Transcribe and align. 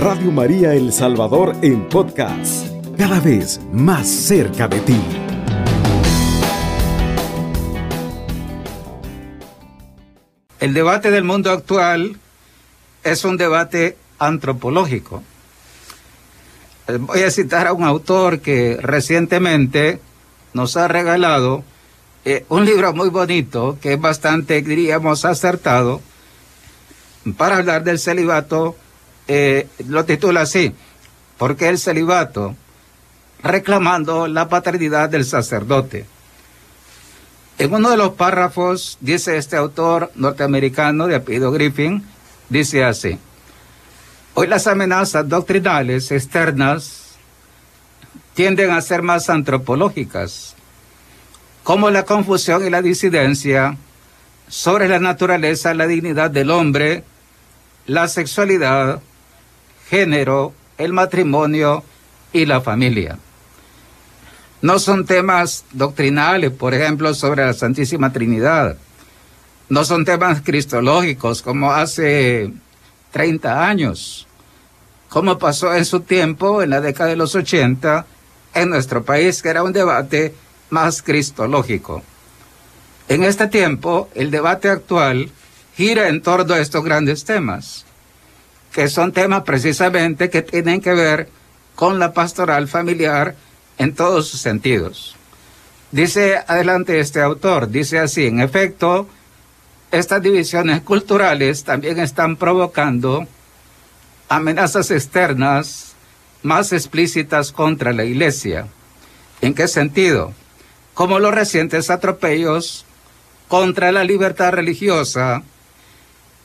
Radio 0.00 0.32
María 0.32 0.72
El 0.72 0.94
Salvador 0.94 1.54
en 1.60 1.86
podcast, 1.86 2.68
cada 2.96 3.20
vez 3.20 3.60
más 3.70 4.08
cerca 4.08 4.66
de 4.66 4.80
ti. 4.80 4.98
El 10.58 10.72
debate 10.72 11.10
del 11.10 11.24
mundo 11.24 11.50
actual 11.50 12.16
es 13.04 13.26
un 13.26 13.36
debate 13.36 13.98
antropológico. 14.18 15.22
Voy 17.00 17.20
a 17.20 17.30
citar 17.30 17.66
a 17.66 17.74
un 17.74 17.84
autor 17.84 18.40
que 18.40 18.78
recientemente 18.80 20.00
nos 20.54 20.78
ha 20.78 20.88
regalado 20.88 21.62
eh, 22.24 22.46
un 22.48 22.64
libro 22.64 22.94
muy 22.94 23.10
bonito 23.10 23.76
que 23.82 23.92
es 23.92 24.00
bastante, 24.00 24.62
diríamos, 24.62 25.26
acertado 25.26 26.00
para 27.36 27.58
hablar 27.58 27.84
del 27.84 27.98
celibato. 27.98 28.76
Eh, 29.32 29.68
lo 29.86 30.04
titula 30.04 30.40
así, 30.40 30.74
¿por 31.38 31.56
qué 31.56 31.68
el 31.68 31.78
celibato? 31.78 32.56
Reclamando 33.44 34.26
la 34.26 34.48
paternidad 34.48 35.08
del 35.08 35.24
sacerdote. 35.24 36.04
En 37.56 37.72
uno 37.72 37.90
de 37.90 37.96
los 37.96 38.14
párrafos 38.14 38.98
dice 39.00 39.36
este 39.36 39.56
autor 39.56 40.10
norteamericano 40.16 41.06
de 41.06 41.14
apellido 41.14 41.52
Griffin, 41.52 42.04
dice 42.48 42.82
así, 42.82 43.20
hoy 44.34 44.48
las 44.48 44.66
amenazas 44.66 45.28
doctrinales 45.28 46.10
externas 46.10 47.14
tienden 48.34 48.72
a 48.72 48.80
ser 48.80 49.02
más 49.02 49.30
antropológicas, 49.30 50.56
como 51.62 51.88
la 51.90 52.02
confusión 52.02 52.66
y 52.66 52.70
la 52.70 52.82
disidencia 52.82 53.76
sobre 54.48 54.88
la 54.88 54.98
naturaleza, 54.98 55.72
la 55.72 55.86
dignidad 55.86 56.32
del 56.32 56.50
hombre, 56.50 57.04
la 57.86 58.08
sexualidad, 58.08 59.00
género, 59.90 60.54
el 60.78 60.92
matrimonio 60.92 61.82
y 62.32 62.46
la 62.46 62.60
familia. 62.60 63.18
No 64.62 64.78
son 64.78 65.04
temas 65.04 65.64
doctrinales, 65.72 66.52
por 66.52 66.74
ejemplo, 66.74 67.12
sobre 67.14 67.44
la 67.44 67.54
Santísima 67.54 68.12
Trinidad. 68.12 68.76
No 69.68 69.84
son 69.84 70.04
temas 70.04 70.42
cristológicos 70.42 71.42
como 71.42 71.72
hace 71.72 72.52
30 73.10 73.68
años, 73.68 74.26
como 75.08 75.38
pasó 75.38 75.74
en 75.74 75.84
su 75.84 76.00
tiempo, 76.00 76.62
en 76.62 76.70
la 76.70 76.80
década 76.80 77.10
de 77.10 77.16
los 77.16 77.34
80, 77.34 78.06
en 78.54 78.70
nuestro 78.70 79.02
país, 79.02 79.42
que 79.42 79.48
era 79.48 79.62
un 79.62 79.72
debate 79.72 80.34
más 80.70 81.02
cristológico. 81.02 82.02
En 83.08 83.24
este 83.24 83.48
tiempo, 83.48 84.08
el 84.14 84.30
debate 84.30 84.68
actual 84.68 85.30
gira 85.74 86.08
en 86.08 86.22
torno 86.22 86.54
a 86.54 86.60
estos 86.60 86.84
grandes 86.84 87.24
temas, 87.24 87.86
que 88.72 88.88
son 88.88 89.12
temas 89.12 89.42
precisamente 89.42 90.30
que 90.30 90.42
tienen 90.42 90.80
que 90.80 90.92
ver 90.92 91.28
con 91.74 91.98
la 91.98 92.12
pastoral 92.12 92.68
familiar, 92.68 93.34
en 93.80 93.94
todos 93.94 94.28
sus 94.28 94.40
sentidos. 94.40 95.16
Dice 95.90 96.36
adelante 96.46 97.00
este 97.00 97.22
autor, 97.22 97.70
dice 97.70 97.98
así, 97.98 98.26
en 98.26 98.40
efecto, 98.40 99.08
estas 99.90 100.22
divisiones 100.22 100.82
culturales 100.82 101.64
también 101.64 101.98
están 101.98 102.36
provocando 102.36 103.26
amenazas 104.28 104.90
externas 104.90 105.94
más 106.42 106.74
explícitas 106.74 107.52
contra 107.52 107.94
la 107.94 108.04
Iglesia. 108.04 108.66
¿En 109.40 109.54
qué 109.54 109.66
sentido? 109.66 110.34
Como 110.92 111.18
los 111.18 111.34
recientes 111.34 111.88
atropellos 111.88 112.84
contra 113.48 113.92
la 113.92 114.04
libertad 114.04 114.52
religiosa 114.52 115.42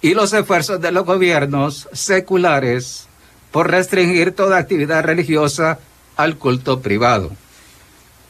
y 0.05 0.13
los 0.13 0.33
esfuerzos 0.33 0.79
de 0.79 0.91
los 0.91 1.03
gobiernos 1.03 1.89
seculares 1.91 3.07
por 3.51 3.71
restringir 3.71 4.33
toda 4.33 4.59
actividad 4.59 5.03
religiosa 5.03 5.79
al 6.15 6.37
culto 6.37 6.79
privado. 6.79 7.31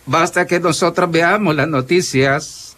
Basta 0.05 0.47
que 0.47 0.61
nosotros 0.61 1.11
veamos 1.11 1.53
las 1.53 1.67
noticias, 1.67 2.77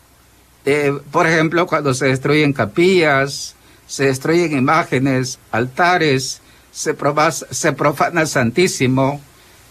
eh, 0.66 0.98
por 1.12 1.28
ejemplo, 1.28 1.68
cuando 1.68 1.94
se 1.94 2.08
destruyen 2.08 2.54
capillas, 2.54 3.54
se 3.86 4.06
destruyen 4.06 4.58
imágenes, 4.58 5.38
altares, 5.52 6.42
se, 6.72 6.96
profana 6.96 8.22
el 8.22 8.28
Santísimo, 8.28 9.22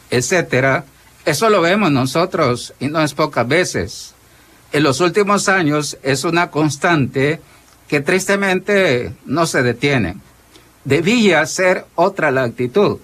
etcétera. 0.08 0.84
Eso 1.24 1.50
lo 1.50 1.60
vemos 1.62 1.90
nosotros 1.90 2.74
y 2.78 2.86
no 2.86 3.02
es 3.02 3.12
pocas 3.12 3.48
veces. 3.48 4.14
En 4.70 4.84
los 4.84 5.00
últimos 5.00 5.48
años 5.48 5.98
es 6.04 6.22
una 6.22 6.52
constante 6.52 7.40
que 7.88 8.00
tristemente 8.00 9.12
no 9.24 9.46
se 9.46 9.62
detiene. 9.62 10.16
Debía 10.84 11.44
ser 11.46 11.84
otra 11.94 12.30
la 12.30 12.44
actitud. 12.44 12.98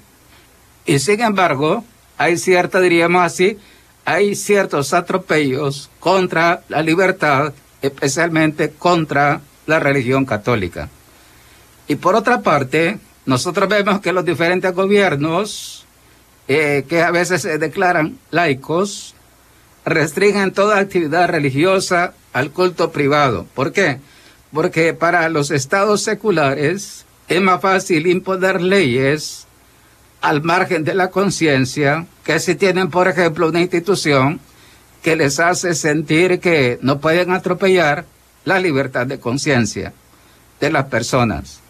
Y 0.85 0.99
sin 0.99 1.21
embargo, 1.21 1.85
hay 2.19 2.37
cierta, 2.37 2.81
diríamos 2.81 3.23
así, 3.23 3.59
hay 4.05 4.35
ciertos 4.35 4.93
atropellos 4.95 5.91
contra 6.01 6.63
la 6.69 6.83
libertad, 6.83 7.53
especialmente 7.81 8.71
contra 8.71 9.41
la 9.67 9.79
religión 9.79 10.25
católica. 10.25 10.89
Y 11.89 11.97
por 11.97 12.15
otra 12.15 12.41
parte, 12.41 12.99
nosotros 13.27 13.69
vemos 13.69 14.01
que 14.01 14.13
los 14.13 14.25
diferentes 14.25 14.75
gobiernos, 14.75 15.85
eh, 16.49 16.85
que 16.89 17.03
a 17.03 17.11
veces 17.11 17.43
se 17.43 17.59
declaran 17.59 18.19
laicos, 18.31 19.15
restringen 19.85 20.53
toda 20.53 20.79
actividad 20.79 21.29
religiosa 21.29 22.15
al 22.33 22.51
culto 22.51 22.91
privado. 22.93 23.47
¿Por 23.55 23.73
qué? 23.73 24.01
Porque 24.53 24.95
para 24.95 25.29
los 25.29 25.51
estados 25.51 26.03
seculares 26.03 27.05
es 27.29 27.41
más 27.41 27.61
fácil 27.61 28.07
imponer 28.07 28.61
leyes 28.61 29.47
al 30.21 30.43
margen 30.43 30.85
de 30.85 30.95
la 30.95 31.11
conciencia, 31.11 32.07
que 32.25 32.39
si 32.39 32.55
tienen, 32.55 32.91
por 32.91 33.09
ejemplo, 33.09 33.49
una 33.49 33.61
institución 33.61 34.41
que 35.03 35.17
les 35.17 35.41
hace 35.41 35.75
sentir 35.75 36.39
que 36.39 36.79
no 36.81 37.01
pueden 37.01 37.33
atropellar 37.33 38.05
la 38.45 38.61
libertad 38.61 39.07
de 39.07 39.19
conciencia 39.19 39.93
de 40.61 40.71
las 40.71 40.87
personas. 40.87 41.61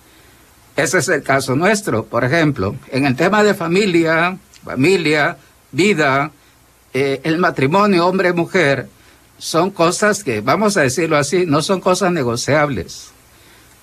Ese 0.76 0.98
es 0.98 1.08
el 1.08 1.22
caso 1.22 1.56
nuestro, 1.56 2.04
por 2.04 2.24
ejemplo, 2.24 2.76
en 2.90 3.06
el 3.06 3.16
tema 3.16 3.42
de 3.42 3.54
familia, 3.54 4.36
familia, 4.64 5.36
vida, 5.70 6.30
eh, 6.94 7.20
el 7.24 7.38
matrimonio 7.38 8.06
hombre-mujer, 8.06 8.88
son 9.42 9.72
cosas 9.72 10.22
que, 10.22 10.40
vamos 10.40 10.76
a 10.76 10.82
decirlo 10.82 11.16
así, 11.16 11.46
no 11.46 11.62
son 11.62 11.80
cosas 11.80 12.12
negociables, 12.12 13.08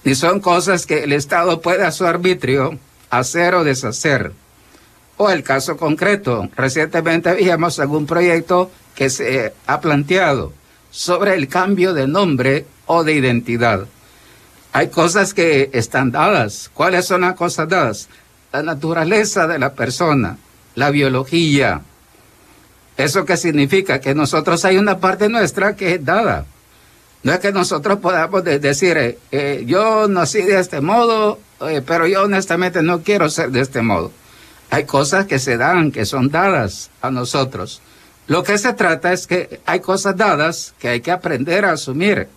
ni 0.06 0.16
son 0.16 0.40
cosas 0.40 0.86
que 0.86 1.04
el 1.04 1.12
Estado 1.12 1.60
puede 1.60 1.84
a 1.84 1.92
su 1.92 2.06
arbitrio 2.06 2.80
hacer 3.10 3.56
o 3.56 3.66
deshacer. 3.66 4.32
O 5.18 5.30
el 5.30 5.44
caso 5.44 5.76
concreto, 5.76 6.48
recientemente 6.56 7.34
vimos 7.34 7.78
algún 7.78 8.06
proyecto 8.06 8.72
que 8.96 9.10
se 9.10 9.54
ha 9.68 9.82
planteado 9.82 10.54
sobre 10.92 11.36
el 11.36 11.50
cambio 11.50 11.94
de 11.94 12.08
nombre 12.08 12.66
o 12.86 13.04
de 13.04 13.16
identidad. 13.16 13.86
Hay 14.72 14.88
cosas 14.88 15.34
que 15.34 15.72
están 15.74 16.12
dadas. 16.12 16.72
¿Cuáles 16.74 17.06
son 17.06 17.20
las 17.20 17.36
cosas 17.36 17.68
dadas? 17.68 18.08
La 18.54 18.64
naturaleza 18.64 19.46
de 19.46 19.60
la 19.60 19.74
persona, 19.74 20.38
la 20.76 20.90
biología. 20.90 21.82
¿Eso 23.00 23.24
qué 23.24 23.38
significa? 23.38 24.02
Que 24.02 24.14
nosotros 24.14 24.66
hay 24.66 24.78
una 24.78 24.98
parte 25.00 25.30
nuestra 25.30 25.74
que 25.74 25.94
es 25.94 26.04
dada. 26.04 26.46
No 27.24 27.32
es 27.32 27.40
que 27.40 27.54
nosotros 27.54 28.00
podamos 28.00 28.44
decir, 28.44 28.98
eh, 28.98 29.18
eh, 29.32 29.64
yo 29.66 30.10
nací 30.10 30.42
de 30.42 30.60
este 30.60 30.82
modo, 30.82 31.40
eh, 31.62 31.82
pero 31.86 32.08
yo 32.08 32.24
honestamente 32.24 32.84
no 32.84 33.02
quiero 33.02 33.30
ser 33.30 33.52
de 33.52 33.62
este 33.62 33.82
modo. 33.82 34.12
Hay 34.70 34.84
cosas 34.84 35.28
que 35.28 35.40
se 35.40 35.56
dan, 35.56 35.94
que 35.94 36.04
son 36.04 36.30
dadas 36.30 36.90
a 37.02 37.10
nosotros. 37.10 37.82
Lo 38.28 38.44
que 38.44 38.58
se 38.58 38.74
trata 38.74 39.14
es 39.14 39.28
que 39.28 39.62
hay 39.66 39.80
cosas 39.80 40.18
dadas 40.18 40.74
que 40.78 40.90
hay 40.90 41.00
que 41.00 41.12
aprender 41.12 41.64
a 41.64 41.72
asumir. 41.72 42.28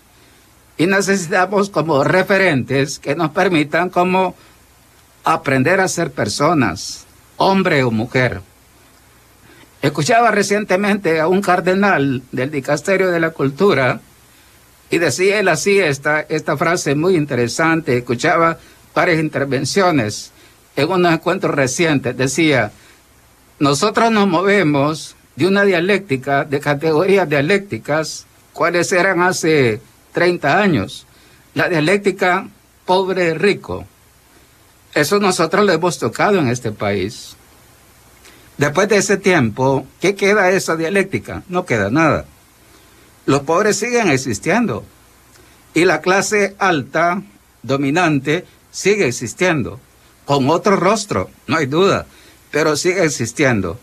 Y 0.78 0.86
necesitamos 0.86 1.70
como 1.70 2.04
referentes 2.04 3.00
que 3.00 3.16
nos 3.16 3.32
permitan 3.32 3.90
como 3.90 4.36
aprender 5.24 5.80
a 5.80 5.88
ser 5.88 6.12
personas, 6.12 7.04
hombre 7.36 7.82
o 7.82 7.90
mujer. 7.90 8.42
Escuchaba 9.82 10.30
recientemente 10.30 11.20
a 11.20 11.26
un 11.26 11.42
cardenal 11.42 12.22
del 12.30 12.52
Dicasterio 12.52 13.10
de 13.10 13.18
la 13.18 13.30
Cultura 13.30 14.00
y 14.90 14.98
decía 14.98 15.40
él 15.40 15.48
así 15.48 15.80
esta, 15.80 16.20
esta 16.20 16.56
frase 16.56 16.94
muy 16.94 17.16
interesante. 17.16 17.98
Escuchaba 17.98 18.58
varias 18.94 19.18
intervenciones 19.18 20.30
en 20.76 20.88
unos 20.88 21.12
encuentros 21.12 21.54
recientes, 21.54 22.16
decía, 22.16 22.72
nosotros 23.58 24.10
nos 24.10 24.28
movemos 24.28 25.16
de 25.36 25.46
una 25.46 25.64
dialéctica, 25.64 26.44
de 26.44 26.60
categorías 26.60 27.28
dialécticas, 27.28 28.26
cuáles 28.52 28.92
eran 28.92 29.20
hace 29.20 29.80
30 30.12 30.58
años. 30.60 31.06
La 31.54 31.68
dialéctica 31.68 32.48
pobre-rico. 32.86 33.84
Eso 34.94 35.18
nosotros 35.18 35.64
lo 35.64 35.72
hemos 35.72 35.98
tocado 35.98 36.38
en 36.38 36.48
este 36.48 36.70
país. 36.70 37.36
Después 38.58 38.88
de 38.88 38.98
ese 38.98 39.16
tiempo, 39.16 39.86
¿qué 40.00 40.14
queda 40.14 40.44
de 40.44 40.56
esa 40.56 40.76
dialéctica? 40.76 41.42
No 41.48 41.64
queda 41.64 41.90
nada. 41.90 42.26
Los 43.26 43.40
pobres 43.42 43.76
siguen 43.76 44.08
existiendo 44.08 44.84
y 45.74 45.84
la 45.84 46.00
clase 46.00 46.54
alta, 46.58 47.22
dominante, 47.62 48.44
sigue 48.70 49.06
existiendo. 49.06 49.80
con 50.24 50.48
otro 50.50 50.76
rostro, 50.76 51.30
no 51.48 51.56
hay 51.56 51.66
duda, 51.66 52.06
pero 52.52 52.76
sigue 52.76 53.04
existiendo. 53.04 53.78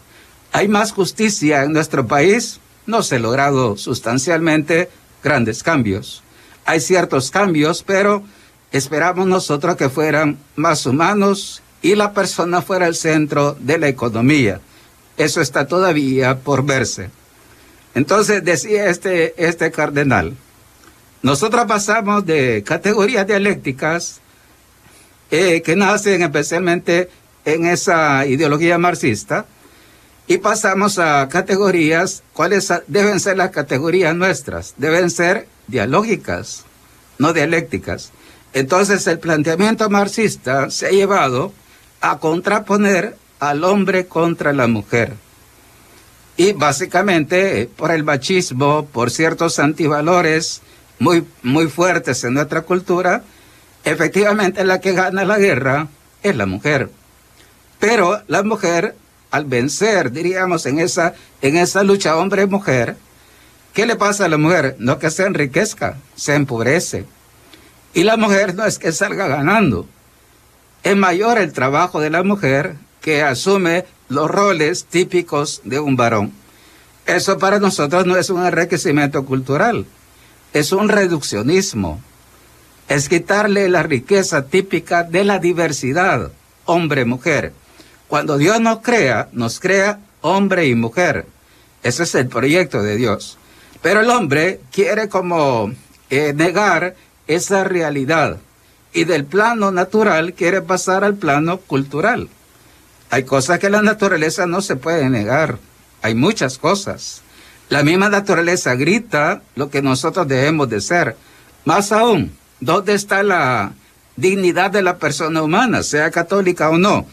¿Hay 0.54 0.70
más 0.70 0.94
justicia 0.94 1.64
en 1.64 1.74
nuestro 1.74 2.08
país? 2.08 2.60
No 2.86 3.04
se 3.04 3.18
han 3.18 3.24
logrado 3.24 3.76
sustancialmente 3.76 4.90
grandes 5.22 5.64
cambios. 5.64 6.24
Hay 6.66 6.80
ciertos 6.80 7.30
cambios, 7.30 7.84
pero 7.84 8.24
esperamos 8.72 9.28
nosotros 9.28 9.76
que 9.76 9.90
fueran 9.90 10.40
más 10.56 10.86
humanos 10.86 11.62
y 11.82 11.96
la 11.96 12.14
persona 12.14 12.62
fuera 12.62 12.88
el 12.88 12.96
centro 12.96 13.56
de 13.60 13.78
la 13.78 13.88
economía. 13.88 14.60
Eso 15.18 15.42
está 15.42 15.68
todavía 15.68 16.40
por 16.40 16.66
verse. 16.66 17.10
Entonces 17.96 18.44
decía 18.44 18.90
este, 18.90 19.34
este 19.38 19.72
cardenal, 19.72 20.36
nosotros 21.22 21.66
pasamos 21.66 22.26
de 22.26 22.64
categorías 22.66 23.28
dialécticas 23.28 24.22
eh, 25.32 25.62
que 25.62 25.76
nacen 25.76 26.22
especialmente 26.22 27.10
en 27.46 27.66
esa 27.66 28.26
ideología 28.26 28.78
marxista 28.78 29.46
y 30.28 30.38
pasamos 30.38 31.00
a 31.00 31.28
categorías, 31.28 32.24
¿cuáles 32.34 32.72
deben 32.88 33.20
ser 33.20 33.38
las 33.38 33.50
categorías 33.50 34.16
nuestras? 34.16 34.76
Deben 34.78 35.10
ser 35.10 35.48
dialógicas, 35.68 36.66
no 37.18 37.34
dialécticas. 37.34 38.12
Entonces 38.54 39.06
el 39.08 39.20
planteamiento 39.20 39.90
marxista 39.90 40.70
se 40.70 40.88
ha 40.88 40.92
llevado 40.92 41.52
a 42.02 42.20
contraponer 42.20 43.18
al 43.40 43.64
hombre 43.64 44.08
contra 44.08 44.54
la 44.54 44.68
mujer. 44.68 45.14
Y 46.38 46.54
básicamente 46.54 47.70
por 47.76 47.92
el 47.92 48.04
machismo, 48.04 48.86
por 48.86 49.12
ciertos 49.12 49.60
antivalores 49.60 50.62
muy, 51.00 51.26
muy 51.44 51.68
fuertes 51.68 52.24
en 52.24 52.34
nuestra 52.36 52.62
cultura, 52.62 53.24
efectivamente 53.84 54.64
la 54.64 54.80
que 54.80 54.94
gana 54.94 55.26
la 55.26 55.38
guerra 55.38 55.88
es 56.24 56.36
la 56.36 56.46
mujer. 56.46 56.90
Pero 57.80 58.22
la 58.28 58.44
mujer, 58.44 58.96
al 59.32 59.46
vencer, 59.46 60.12
diríamos, 60.12 60.66
en 60.66 60.80
esa, 60.80 61.14
en 61.42 61.58
esa 61.58 61.84
lucha 61.84 62.18
hombre-mujer, 62.18 62.98
¿qué 63.74 63.86
le 63.86 63.96
pasa 63.96 64.26
a 64.26 64.30
la 64.30 64.38
mujer? 64.38 64.76
No 64.80 65.00
que 65.00 65.12
se 65.12 65.24
enriquezca, 65.24 65.98
se 66.16 66.36
empobrece. 66.36 67.06
Y 67.94 68.04
la 68.04 68.18
mujer 68.18 68.56
no 68.56 68.66
es 68.66 68.78
que 68.78 68.92
salga 68.92 69.28
ganando. 69.28 69.88
Es 70.84 70.96
mayor 70.96 71.38
el 71.38 71.52
trabajo 71.52 72.00
de 72.00 72.10
la 72.10 72.24
mujer 72.24 72.76
que 73.02 73.22
asume 73.22 73.86
los 74.08 74.32
roles 74.32 74.86
típicos 74.86 75.62
de 75.66 75.80
un 75.80 75.96
varón. 75.96 76.32
Eso 77.06 77.38
para 77.38 77.60
nosotros 77.60 78.06
no 78.06 78.16
es 78.18 78.30
un 78.30 78.46
enriquecimiento 78.46 79.26
cultural, 79.26 79.86
es 80.54 80.72
un 80.72 80.90
reduccionismo. 80.90 82.02
Es 82.88 83.10
quitarle 83.10 83.70
la 83.70 83.84
riqueza 83.84 84.46
típica 84.46 85.04
de 85.04 85.24
la 85.24 85.38
diversidad, 85.38 86.32
hombre-mujer. 86.66 87.54
Cuando 88.08 88.38
Dios 88.38 88.60
nos 88.60 88.80
crea, 88.80 89.30
nos 89.32 89.60
crea 89.60 90.00
hombre 90.22 90.68
y 90.68 90.76
mujer. 90.76 91.28
Ese 91.84 92.04
es 92.04 92.16
el 92.16 92.28
proyecto 92.28 92.82
de 92.82 92.96
Dios. 92.96 93.38
Pero 93.82 94.02
el 94.02 94.10
hombre 94.10 94.62
quiere 94.72 95.08
como 95.08 95.72
eh, 96.10 96.34
negar 96.34 96.96
esa 97.28 97.64
realidad 97.64 98.40
y 98.94 99.04
del 99.04 99.26
plano 99.26 99.72
natural 99.72 100.34
quiere 100.34 100.62
pasar 100.62 101.04
al 101.04 101.16
plano 101.16 101.58
cultural. 101.60 102.30
Hay 103.12 103.24
cosas 103.24 103.60
que 103.60 103.70
la 103.70 103.82
naturaleza 103.82 104.46
no 104.46 104.62
se 104.62 104.76
puede 104.76 105.10
negar. 105.10 105.58
Hay 106.02 106.16
muchas 106.16 106.58
cosas. 106.58 107.22
La 107.70 107.84
misma 107.84 108.10
naturaleza 108.10 108.76
grita 108.76 109.42
lo 109.56 109.70
que 109.70 109.82
nosotros 109.82 110.28
debemos 110.28 110.70
de 110.70 110.82
ser. 110.82 111.16
Más 111.66 111.92
aún, 111.92 112.32
¿dónde 112.60 112.94
está 112.94 113.22
la 113.24 113.74
dignidad 114.16 114.72
de 114.72 114.82
la 114.82 114.98
persona 114.98 115.42
humana, 115.42 115.84
sea 115.84 116.12
católica 116.12 116.70
o 116.70 116.78
no? 116.78 117.06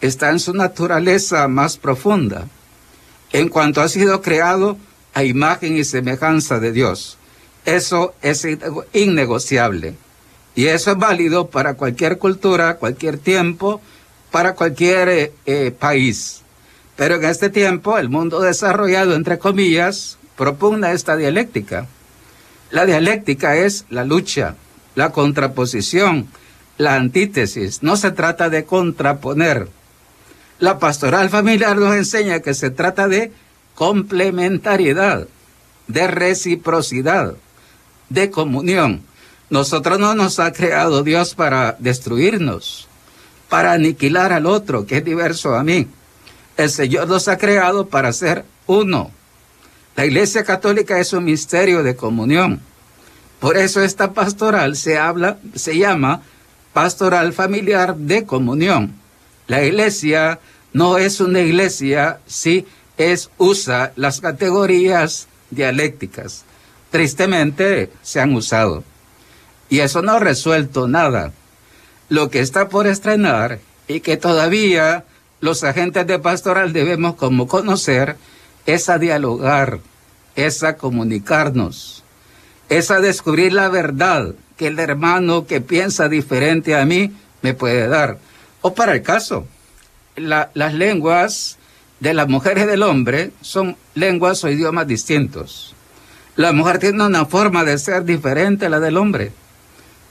Está 0.00 0.30
en 0.30 0.40
su 0.40 0.52
naturaleza 0.54 1.48
más 1.48 1.76
profunda. 1.78 2.46
En 3.32 3.48
cuanto 3.48 3.80
ha 3.80 3.88
sido 3.88 4.22
creado 4.22 4.76
a 5.14 5.24
imagen 5.24 5.76
y 5.76 5.84
semejanza 5.84 6.60
de 6.60 6.72
Dios. 6.72 7.18
Eso 7.64 8.14
es 8.22 8.46
innegociable. 8.92 9.94
Y 10.54 10.66
eso 10.66 10.92
es 10.92 10.98
válido 10.98 11.48
para 11.48 11.74
cualquier 11.74 12.18
cultura, 12.18 12.76
cualquier 12.76 13.18
tiempo, 13.18 13.80
para 14.30 14.54
cualquier 14.54 15.08
eh, 15.08 15.32
eh, 15.46 15.70
país. 15.70 16.42
Pero 16.96 17.16
en 17.16 17.24
este 17.24 17.50
tiempo 17.50 17.98
el 17.98 18.08
mundo 18.08 18.40
desarrollado, 18.40 19.14
entre 19.14 19.38
comillas, 19.38 20.18
propugna 20.36 20.92
esta 20.92 21.16
dialéctica. 21.16 21.86
La 22.70 22.86
dialéctica 22.86 23.56
es 23.56 23.84
la 23.90 24.04
lucha, 24.04 24.56
la 24.94 25.10
contraposición, 25.10 26.28
la 26.78 26.94
antítesis. 26.94 27.82
No 27.82 27.96
se 27.96 28.10
trata 28.10 28.48
de 28.48 28.64
contraponer. 28.64 29.68
La 30.58 30.78
pastoral 30.78 31.30
familiar 31.30 31.76
nos 31.76 31.94
enseña 31.94 32.40
que 32.40 32.54
se 32.54 32.70
trata 32.70 33.08
de 33.08 33.32
complementariedad, 33.74 35.26
de 35.88 36.06
reciprocidad, 36.06 37.34
de 38.08 38.30
comunión. 38.30 39.02
Nosotros 39.54 40.00
no 40.00 40.16
nos 40.16 40.40
ha 40.40 40.52
creado 40.52 41.04
Dios 41.04 41.36
para 41.36 41.76
destruirnos 41.78 42.88
para 43.48 43.70
aniquilar 43.70 44.32
al 44.32 44.46
otro 44.46 44.84
que 44.84 44.96
es 44.96 45.04
diverso 45.04 45.54
a 45.54 45.62
mí. 45.62 45.86
El 46.56 46.70
Señor 46.70 47.06
nos 47.06 47.28
ha 47.28 47.38
creado 47.38 47.86
para 47.86 48.12
ser 48.12 48.44
uno. 48.66 49.12
La 49.94 50.06
Iglesia 50.06 50.42
Católica 50.42 50.98
es 50.98 51.12
un 51.12 51.22
misterio 51.22 51.84
de 51.84 51.94
comunión. 51.94 52.62
Por 53.38 53.56
eso 53.56 53.80
esta 53.80 54.12
pastoral 54.12 54.74
se 54.74 54.98
habla, 54.98 55.38
se 55.54 55.78
llama 55.78 56.22
pastoral 56.72 57.32
familiar 57.32 57.94
de 57.94 58.24
comunión. 58.26 58.96
La 59.46 59.62
iglesia 59.62 60.40
no 60.72 60.98
es 60.98 61.20
una 61.20 61.38
iglesia 61.38 62.18
si 62.26 62.66
es 62.98 63.30
usa 63.38 63.92
las 63.94 64.20
categorías 64.20 65.28
dialécticas. 65.50 66.42
Tristemente 66.90 67.92
se 68.02 68.20
han 68.20 68.34
usado. 68.34 68.82
Y 69.74 69.80
eso 69.80 70.02
no 70.02 70.12
ha 70.12 70.18
resuelto 70.20 70.86
nada 70.86 71.32
lo 72.08 72.30
que 72.30 72.38
está 72.38 72.68
por 72.68 72.86
estrenar 72.86 73.58
y 73.88 73.98
que 73.98 74.16
todavía 74.16 75.04
los 75.40 75.64
agentes 75.64 76.06
de 76.06 76.20
pastoral 76.20 76.72
debemos 76.72 77.16
como 77.16 77.48
conocer 77.48 78.16
es 78.66 78.88
a 78.88 78.98
dialogar, 78.98 79.80
es 80.36 80.62
a 80.62 80.76
comunicarnos, 80.76 82.04
es 82.68 82.92
a 82.92 83.00
descubrir 83.00 83.52
la 83.52 83.68
verdad 83.68 84.36
que 84.56 84.68
el 84.68 84.78
hermano 84.78 85.44
que 85.44 85.60
piensa 85.60 86.08
diferente 86.08 86.76
a 86.76 86.84
mí 86.84 87.10
me 87.42 87.52
puede 87.52 87.88
dar. 87.88 88.18
O 88.60 88.74
para 88.74 88.92
el 88.92 89.02
caso, 89.02 89.44
las 90.14 90.74
lenguas 90.74 91.58
de 91.98 92.14
las 92.14 92.28
mujeres 92.28 92.68
del 92.68 92.84
hombre 92.84 93.32
son 93.40 93.76
lenguas 93.96 94.44
o 94.44 94.48
idiomas 94.48 94.86
distintos. 94.86 95.74
La 96.36 96.52
mujer 96.52 96.78
tiene 96.78 97.04
una 97.04 97.26
forma 97.26 97.64
de 97.64 97.76
ser 97.76 98.04
diferente 98.04 98.66
a 98.66 98.68
la 98.68 98.78
del 98.78 98.98
hombre. 98.98 99.32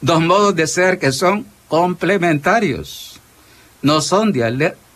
Dos 0.03 0.19
modos 0.19 0.53
de 0.53 0.67
ser 0.67 0.99
que 0.99 1.13
son 1.13 1.45
complementarios, 1.69 3.21
no 3.81 4.01
son 4.01 4.33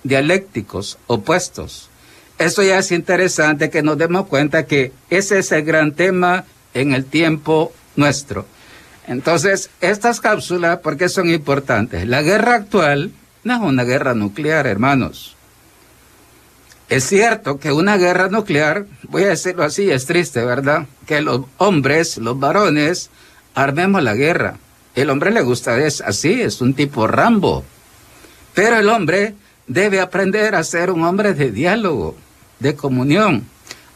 dialécticos 0.03 0.97
opuestos. 1.07 1.89
Eso 2.37 2.61
ya 2.61 2.79
es 2.79 2.91
interesante 2.91 3.69
que 3.69 3.83
nos 3.83 3.97
demos 3.97 4.27
cuenta 4.27 4.65
que 4.65 4.91
ese 5.09 5.39
es 5.39 5.53
el 5.53 5.63
gran 5.63 5.93
tema 5.93 6.43
en 6.73 6.91
el 6.91 7.05
tiempo 7.05 7.71
nuestro. 7.95 8.45
Entonces, 9.07 9.69
estas 9.79 10.19
cápsulas, 10.19 10.79
¿por 10.79 10.97
qué 10.97 11.07
son 11.07 11.29
importantes? 11.29 12.05
La 12.05 12.21
guerra 12.21 12.55
actual 12.55 13.13
no 13.45 13.53
es 13.53 13.61
una 13.61 13.85
guerra 13.85 14.13
nuclear, 14.13 14.67
hermanos. 14.67 15.37
Es 16.89 17.05
cierto 17.05 17.59
que 17.59 17.71
una 17.71 17.95
guerra 17.95 18.27
nuclear, 18.27 18.85
voy 19.03 19.23
a 19.23 19.29
decirlo 19.29 19.63
así, 19.63 19.89
es 19.89 20.05
triste, 20.05 20.43
¿verdad? 20.43 20.85
Que 21.05 21.21
los 21.21 21.45
hombres, 21.59 22.17
los 22.17 22.37
varones, 22.37 23.09
armemos 23.55 24.03
la 24.03 24.13
guerra. 24.13 24.57
El 24.97 25.11
hombre 25.11 25.29
le 25.29 25.43
gusta 25.43 25.77
es 25.77 26.01
así, 26.01 26.41
es 26.41 26.59
un 26.59 26.73
tipo 26.73 27.05
Rambo. 27.05 27.63
Pero 28.55 28.79
el 28.79 28.89
hombre 28.89 29.35
debe 29.67 29.99
aprender 29.99 30.55
a 30.55 30.63
ser 30.63 30.89
un 30.89 31.03
hombre 31.03 31.35
de 31.35 31.51
diálogo, 31.51 32.15
de 32.57 32.73
comunión. 32.73 33.45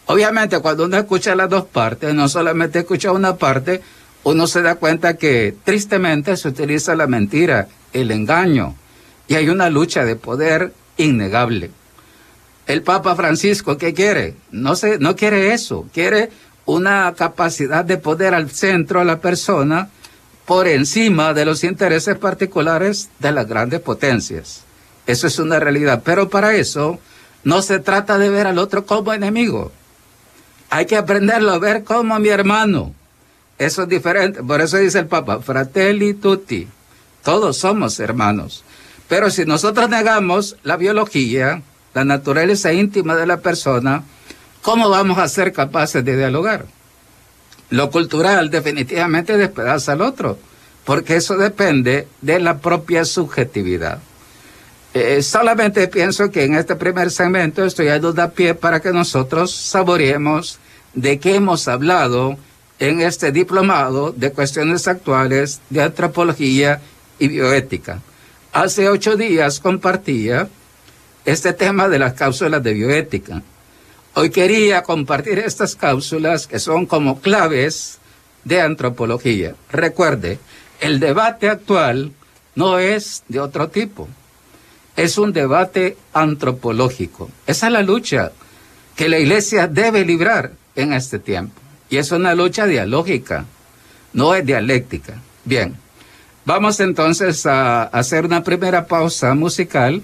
Obviamente 0.05 0.59
cuando 0.59 0.85
uno 0.85 0.97
escucha 0.97 1.33
las 1.33 1.49
dos 1.49 1.65
partes, 1.65 2.13
no 2.13 2.29
solamente 2.29 2.77
escucha 2.77 3.11
una 3.13 3.37
parte, 3.37 3.81
uno 4.23 4.45
se 4.45 4.61
da 4.61 4.75
cuenta 4.75 5.17
que 5.17 5.55
tristemente 5.63 6.37
se 6.37 6.49
utiliza 6.49 6.95
la 6.95 7.07
mentira, 7.07 7.67
el 7.93 8.11
engaño, 8.11 8.75
y 9.27 9.33
hay 9.33 9.49
una 9.49 9.71
lucha 9.71 10.05
de 10.05 10.15
poder 10.15 10.71
innegable. 10.97 11.71
El 12.67 12.83
Papa 12.83 13.15
Francisco, 13.15 13.75
¿qué 13.75 13.95
quiere? 13.95 14.35
No, 14.51 14.75
se, 14.75 14.99
no 14.99 15.15
quiere 15.15 15.51
eso, 15.51 15.87
quiere 15.95 16.29
una 16.65 17.11
capacidad 17.17 17.83
de 17.83 17.97
poder 17.97 18.35
al 18.35 18.51
centro 18.51 19.01
a 19.01 19.03
la 19.03 19.19
persona 19.19 19.89
por 20.51 20.67
encima 20.67 21.33
de 21.33 21.45
los 21.45 21.63
intereses 21.63 22.17
particulares 22.17 23.09
de 23.19 23.31
las 23.31 23.47
grandes 23.47 23.79
potencias. 23.79 24.63
Eso 25.07 25.25
es 25.27 25.39
una 25.39 25.61
realidad. 25.61 26.01
Pero 26.03 26.27
para 26.27 26.53
eso 26.55 26.99
no 27.45 27.61
se 27.61 27.79
trata 27.79 28.17
de 28.17 28.29
ver 28.29 28.47
al 28.47 28.57
otro 28.57 28.85
como 28.85 29.13
enemigo. 29.13 29.71
Hay 30.69 30.87
que 30.87 30.97
aprenderlo 30.97 31.51
a 31.51 31.57
ver 31.57 31.85
como 31.85 32.19
mi 32.19 32.27
hermano. 32.27 32.93
Eso 33.59 33.83
es 33.83 33.87
diferente. 33.87 34.43
Por 34.43 34.59
eso 34.59 34.75
dice 34.75 34.99
el 34.99 35.07
Papa, 35.07 35.39
fratelli 35.39 36.15
tutti. 36.15 36.67
Todos 37.23 37.55
somos 37.55 37.97
hermanos. 38.01 38.65
Pero 39.07 39.29
si 39.29 39.45
nosotros 39.45 39.89
negamos 39.89 40.57
la 40.63 40.75
biología, 40.75 41.61
la 41.93 42.03
naturaleza 42.03 42.73
íntima 42.73 43.15
de 43.15 43.25
la 43.25 43.37
persona, 43.37 44.03
¿cómo 44.61 44.89
vamos 44.89 45.17
a 45.17 45.29
ser 45.29 45.53
capaces 45.53 46.03
de 46.03 46.17
dialogar? 46.17 46.65
Lo 47.71 47.89
cultural 47.89 48.49
definitivamente 48.49 49.37
despedaza 49.37 49.93
al 49.93 50.01
otro, 50.01 50.37
porque 50.83 51.15
eso 51.15 51.37
depende 51.37 52.07
de 52.21 52.39
la 52.39 52.59
propia 52.59 53.05
subjetividad. 53.05 53.99
Eh, 54.93 55.23
solamente 55.23 55.87
pienso 55.87 56.29
que 56.29 56.43
en 56.43 56.55
este 56.55 56.75
primer 56.75 57.11
segmento 57.11 57.63
estoy 57.63 57.85
dando 57.85 58.21
a 58.21 58.31
pie 58.31 58.55
para 58.55 58.81
que 58.81 58.91
nosotros 58.91 59.55
saboreemos 59.55 60.59
de 60.93 61.17
qué 61.17 61.35
hemos 61.35 61.69
hablado 61.69 62.37
en 62.77 62.99
este 62.99 63.31
diplomado 63.31 64.11
de 64.11 64.33
cuestiones 64.33 64.89
actuales 64.89 65.61
de 65.69 65.83
antropología 65.83 66.81
y 67.19 67.29
bioética. 67.29 68.01
Hace 68.51 68.89
ocho 68.89 69.15
días 69.15 69.61
compartía 69.61 70.49
este 71.23 71.53
tema 71.53 71.87
de 71.87 71.99
las 71.99 72.13
cápsulas 72.13 72.61
de 72.61 72.73
bioética. 72.73 73.41
Hoy 74.13 74.29
quería 74.29 74.83
compartir 74.83 75.39
estas 75.39 75.75
cápsulas 75.75 76.47
que 76.47 76.59
son 76.59 76.85
como 76.85 77.21
claves 77.21 77.99
de 78.43 78.61
antropología. 78.61 79.55
Recuerde, 79.71 80.39
el 80.79 80.99
debate 80.99 81.49
actual 81.49 82.11
no 82.55 82.79
es 82.79 83.23
de 83.27 83.39
otro 83.39 83.69
tipo 83.69 84.07
es 84.95 85.17
un 85.17 85.33
debate 85.33 85.97
antropológico. 86.13 87.29
Esa 87.47 87.67
es 87.67 87.73
la 87.73 87.81
lucha 87.81 88.31
que 88.95 89.09
la 89.09 89.19
iglesia 89.19 89.67
debe 89.67 90.05
librar 90.05 90.51
en 90.75 90.93
este 90.93 91.19
tiempo. 91.19 91.59
Y 91.89 91.97
es 91.97 92.11
una 92.11 92.35
lucha 92.35 92.65
dialógica, 92.65 93.45
no 94.13 94.35
es 94.35 94.45
dialéctica. 94.45 95.15
Bien, 95.43 95.75
vamos 96.45 96.79
entonces 96.79 97.45
a 97.45 97.83
hacer 97.83 98.25
una 98.25 98.43
primera 98.43 98.85
pausa 98.85 99.33
musical. 99.33 100.01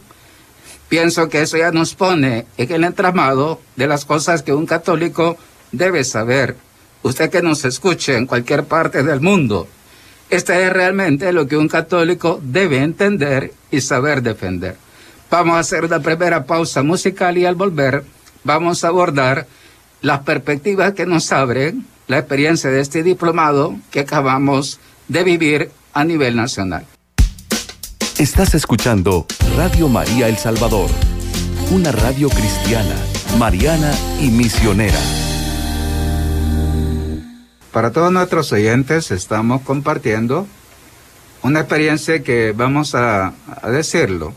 Pienso 0.90 1.28
que 1.28 1.42
eso 1.42 1.58
ya 1.58 1.72
nos 1.72 1.96
pone 1.96 2.46
en 2.58 2.72
el 2.72 2.84
entramado 2.84 3.60
de 3.76 3.88
las 3.88 4.06
cosas 4.06 4.42
que 4.42 4.54
un 4.54 4.66
católico 4.66 5.38
debe 5.72 6.04
saber. 6.04 6.56
Usted 7.04 7.30
que 7.30 7.42
nos 7.42 7.66
escuche 7.66 8.16
en 8.16 8.26
cualquier 8.26 8.64
parte 8.64 9.04
del 9.04 9.22
mundo, 9.22 9.68
este 10.30 10.66
es 10.66 10.74
realmente 10.74 11.32
lo 11.32 11.48
que 11.48 11.58
un 11.58 11.68
católico 11.68 12.40
debe 12.44 12.78
entender 12.78 13.54
y 13.72 13.82
saber 13.82 14.22
defender. 14.22 14.76
Vamos 15.30 15.56
a 15.56 15.60
hacer 15.60 15.86
una 15.86 16.00
primera 16.00 16.46
pausa 16.46 16.84
musical 16.84 17.38
y 17.38 17.46
al 17.46 17.56
volver 17.56 18.04
vamos 18.44 18.84
a 18.84 18.90
abordar 18.90 19.48
las 20.02 20.22
perspectivas 20.22 20.94
que 20.94 21.06
nos 21.06 21.32
abren 21.32 21.86
la 22.08 22.20
experiencia 22.20 22.70
de 22.70 22.80
este 22.80 23.04
diplomado 23.04 23.76
que 23.92 24.02
acabamos 24.02 24.80
de 25.08 25.24
vivir 25.24 25.72
a 25.94 26.04
nivel 26.04 26.36
nacional. 26.36 26.86
Estás 28.20 28.56
escuchando 28.56 29.28
Radio 29.56 29.90
María 29.90 30.28
El 30.28 30.38
Salvador, 30.38 30.90
una 31.70 31.92
radio 31.92 32.30
cristiana, 32.30 32.96
mariana 33.38 33.94
y 34.20 34.32
misionera. 34.32 34.98
Para 37.72 37.92
todos 37.92 38.12
nuestros 38.12 38.52
oyentes 38.54 39.12
estamos 39.12 39.62
compartiendo 39.62 40.48
una 41.44 41.60
experiencia 41.60 42.24
que 42.24 42.54
vamos 42.54 42.96
a, 42.96 43.36
decirlo. 43.72 44.34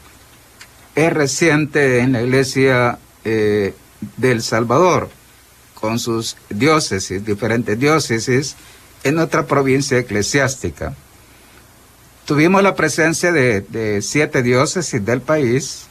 Es 0.95 1.11
reciente 1.11 2.01
en 2.01 2.13
la 2.13 2.21
iglesia 2.21 2.99
eh, 3.25 3.75
del 4.19 4.43
Salvador, 4.43 5.09
con 5.73 5.99
sus 5.99 6.37
diócesis, 6.51 7.25
diferentes 7.25 7.81
diócesis, 7.81 8.57
en 9.05 9.15
nuestra 9.15 9.47
provincia 9.47 9.97
eclesiástica. 9.97 10.95
Tuvimos 12.31 12.63
la 12.63 12.77
presencia 12.77 13.33
de, 13.33 13.99
siete 14.03 14.45
diócesis 14.45 15.05
del 15.05 15.21
país. 15.21 15.89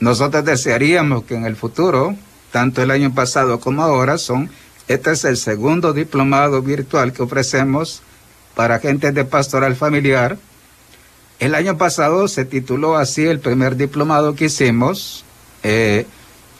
Nosotros 0.00 0.44
desearíamos 0.44 1.22
que 1.22 1.36
en 1.36 1.44
el 1.44 1.54
futuro, 1.54 2.16
tanto 2.50 2.82
el 2.82 2.90
año 2.90 3.14
pasado 3.14 3.60
como 3.60 3.84
ahora, 3.84 4.18
son 4.18 4.50
este 4.88 5.12
es 5.12 5.24
el 5.24 5.36
segundo 5.36 5.92
diplomado 5.92 6.62
virtual 6.62 7.12
que 7.12 7.22
ofrecemos 7.22 8.02
para 8.56 8.80
gente 8.80 9.12
de 9.12 9.24
pastoral 9.24 9.76
familiar. 9.76 10.36
El 11.38 11.54
año 11.54 11.78
pasado 11.78 12.26
se 12.26 12.44
tituló 12.44 12.96
así 12.96 13.24
el 13.24 13.38
primer 13.38 13.76
diplomado 13.76 14.34
que 14.34 14.46
hicimos, 14.46 15.24
eh, 15.62 16.06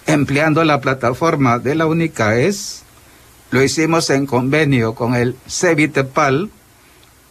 empleando 0.07 0.63
la 0.63 0.81
plataforma 0.81 1.59
de 1.59 1.75
la 1.75 1.87
UNICAES. 1.87 2.85
Lo 3.51 3.65
hicimos 3.65 4.11
en 4.11 4.27
convenio 4.27 4.95
con 4.95 5.17
el 5.17 5.35
CEVITEPAL, 5.49 6.51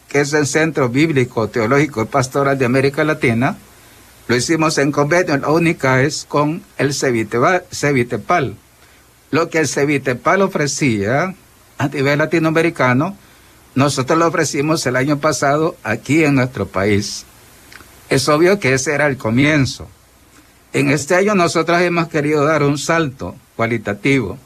que 0.09 0.21
es 0.21 0.33
el 0.33 0.47
Centro 0.47 0.89
Bíblico, 0.89 1.47
Teológico 1.47 2.01
y 2.01 2.05
Pastoral 2.05 2.57
de 2.57 2.65
América 2.65 3.03
Latina. 3.03 3.57
Lo 4.27 4.35
hicimos 4.35 4.77
en 4.77 4.91
convenio 4.91 5.35
en 5.35 5.41
la 5.41 5.49
UNICAES 5.49 6.25
con 6.27 6.61
el 6.77 6.93
CEVITEPAL 6.93 8.57
lo 9.31 9.49
que 9.49 9.59
el 9.59 9.67
Cevitepal 9.67 10.41
ofrecía 10.41 11.35
a 11.77 11.87
nivel 11.87 12.19
latinoamericano, 12.19 13.15
nosotros 13.75 14.17
lo 14.17 14.27
ofrecimos 14.27 14.85
el 14.85 14.95
año 14.95 15.19
pasado 15.19 15.77
aquí 15.83 16.23
en 16.23 16.35
nuestro 16.35 16.67
país. 16.67 17.25
Es 18.09 18.27
obvio 18.27 18.59
que 18.59 18.73
ese 18.73 18.93
era 18.93 19.07
el 19.07 19.17
comienzo. 19.17 19.87
En 20.73 20.89
este 20.89 21.15
año 21.15 21.35
nosotros 21.35 21.79
hemos 21.81 22.07
querido 22.07 22.43
dar 22.43 22.63
un 22.63 22.77
salto 22.77 23.35
cualitativo 23.55 24.37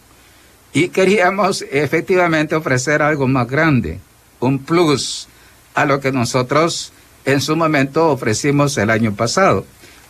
y 0.74 0.90
queríamos 0.90 1.64
efectivamente 1.72 2.56
ofrecer 2.56 3.02
algo 3.02 3.28
más 3.28 3.48
grande, 3.48 4.00
un 4.40 4.60
plus 4.60 5.28
a 5.74 5.86
lo 5.86 6.00
que 6.00 6.12
nosotros 6.12 6.94
en 7.26 7.42
su 7.42 7.56
momento 7.56 8.10
ofrecimos 8.10 8.78
el 8.78 8.90
año 8.90 9.16
pasado. 9.16 9.66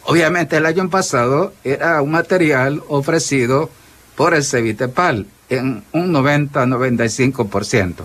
Obviamente 0.05 0.58
el 0.58 0.65
año 0.65 0.89
pasado 0.89 1.53
era 1.63 2.01
un 2.01 2.12
material 2.12 2.84
ofrecido 2.88 3.70
por 4.15 4.34
el 4.34 4.43
Cevitepal 4.43 5.27
en 5.50 5.84
un 5.91 6.13
90-95%. 6.13 8.03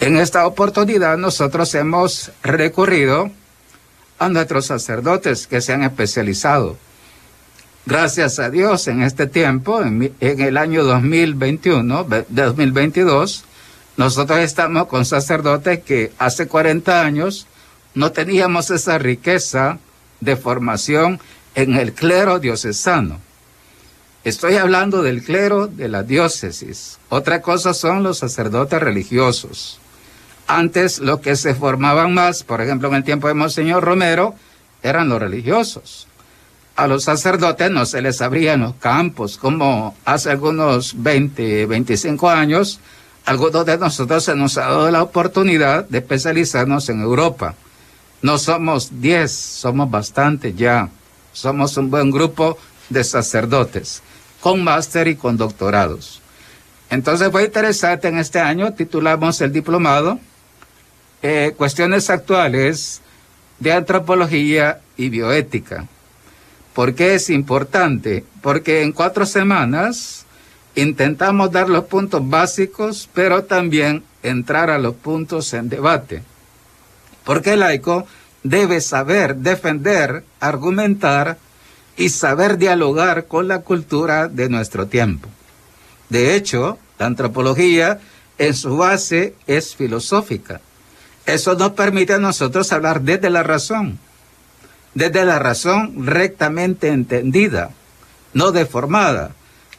En 0.00 0.16
esta 0.16 0.46
oportunidad 0.46 1.16
nosotros 1.18 1.74
hemos 1.74 2.30
recurrido 2.42 3.30
a 4.18 4.28
nuestros 4.28 4.66
sacerdotes 4.66 5.46
que 5.46 5.60
se 5.60 5.72
han 5.72 5.82
especializado. 5.82 6.76
Gracias 7.86 8.38
a 8.38 8.48
Dios 8.48 8.88
en 8.88 9.02
este 9.02 9.26
tiempo, 9.26 9.82
en, 9.82 10.14
el 10.20 10.56
año 10.56 10.84
2021, 10.84 12.06
2022, 12.28 13.44
nosotros 13.96 14.40
estamos 14.40 14.88
con 14.88 15.04
sacerdotes 15.04 15.80
que 15.80 16.12
hace 16.18 16.48
40 16.48 17.00
años 17.00 17.46
no 17.94 18.10
teníamos 18.12 18.70
esa 18.70 18.98
riqueza 18.98 19.78
de 20.20 20.36
formación 20.36 21.20
en 21.54 21.74
el 21.76 21.92
clero 21.92 22.40
diocesano. 22.40 23.20
Estoy 24.24 24.56
hablando 24.56 25.02
del 25.02 25.22
clero 25.22 25.66
de 25.66 25.88
la 25.88 26.02
diócesis. 26.02 26.98
Otra 27.08 27.42
cosa 27.42 27.74
son 27.74 28.02
los 28.02 28.18
sacerdotes 28.18 28.80
religiosos. 28.80 29.78
Antes 30.46 30.98
lo 30.98 31.20
que 31.20 31.36
se 31.36 31.54
formaban 31.54 32.14
más, 32.14 32.42
por 32.42 32.60
ejemplo 32.60 32.88
en 32.88 32.94
el 32.96 33.04
tiempo 33.04 33.28
de 33.28 33.34
Monseñor 33.34 33.84
Romero, 33.84 34.34
eran 34.82 35.08
los 35.08 35.20
religiosos. 35.20 36.08
A 36.76 36.88
los 36.88 37.04
sacerdotes 37.04 37.70
no 37.70 37.86
se 37.86 38.02
les 38.02 38.20
abrían 38.20 38.60
los 38.60 38.74
campos, 38.74 39.38
como 39.38 39.94
hace 40.04 40.30
algunos 40.30 41.02
20, 41.02 41.66
25 41.66 42.28
años, 42.28 42.80
algunos 43.24 43.64
de 43.64 43.78
nosotros 43.78 44.24
se 44.24 44.34
nos 44.34 44.58
ha 44.58 44.62
dado 44.62 44.90
la 44.90 45.02
oportunidad 45.02 45.88
de 45.88 45.98
especializarnos 45.98 46.88
en 46.88 47.00
Europa. 47.00 47.54
No 48.22 48.38
somos 48.38 49.00
10, 49.00 49.30
somos 49.30 49.90
bastante 49.90 50.54
ya. 50.54 50.88
Somos 51.32 51.76
un 51.76 51.90
buen 51.90 52.10
grupo 52.10 52.58
de 52.88 53.02
sacerdotes 53.02 54.02
con 54.40 54.62
máster 54.62 55.08
y 55.08 55.16
con 55.16 55.36
doctorados. 55.38 56.20
Entonces 56.90 57.30
fue 57.30 57.44
interesante 57.44 58.08
en 58.08 58.18
este 58.18 58.40
año, 58.40 58.74
titulamos 58.74 59.40
el 59.40 59.52
diplomado 59.52 60.20
eh, 61.22 61.54
Cuestiones 61.56 62.10
actuales 62.10 63.00
de 63.58 63.72
antropología 63.72 64.80
y 64.98 65.08
bioética. 65.08 65.86
¿Por 66.74 66.94
qué 66.94 67.14
es 67.14 67.30
importante? 67.30 68.24
Porque 68.42 68.82
en 68.82 68.92
cuatro 68.92 69.24
semanas 69.24 70.23
intentamos 70.74 71.52
dar 71.52 71.68
los 71.68 71.84
puntos 71.84 72.28
básicos, 72.28 73.08
pero 73.12 73.44
también 73.44 74.02
entrar 74.22 74.70
a 74.70 74.78
los 74.78 74.94
puntos 74.94 75.52
en 75.54 75.68
debate. 75.68 76.22
Porque 77.24 77.52
el 77.52 77.60
laico 77.60 78.06
debe 78.42 78.80
saber 78.80 79.36
defender, 79.36 80.24
argumentar 80.40 81.38
y 81.96 82.08
saber 82.08 82.58
dialogar 82.58 83.26
con 83.26 83.48
la 83.48 83.60
cultura 83.60 84.28
de 84.28 84.48
nuestro 84.48 84.86
tiempo. 84.86 85.28
De 86.08 86.34
hecho, 86.34 86.78
la 86.98 87.06
antropología 87.06 88.00
en 88.38 88.54
su 88.54 88.76
base 88.76 89.34
es 89.46 89.74
filosófica. 89.74 90.60
Eso 91.26 91.54
nos 91.54 91.72
permite 91.72 92.14
a 92.14 92.18
nosotros 92.18 92.72
hablar 92.72 93.00
desde 93.00 93.30
la 93.30 93.42
razón, 93.42 93.98
desde 94.94 95.24
la 95.24 95.38
razón 95.38 96.06
rectamente 96.06 96.88
entendida, 96.88 97.70
no 98.34 98.52
deformada, 98.52 99.32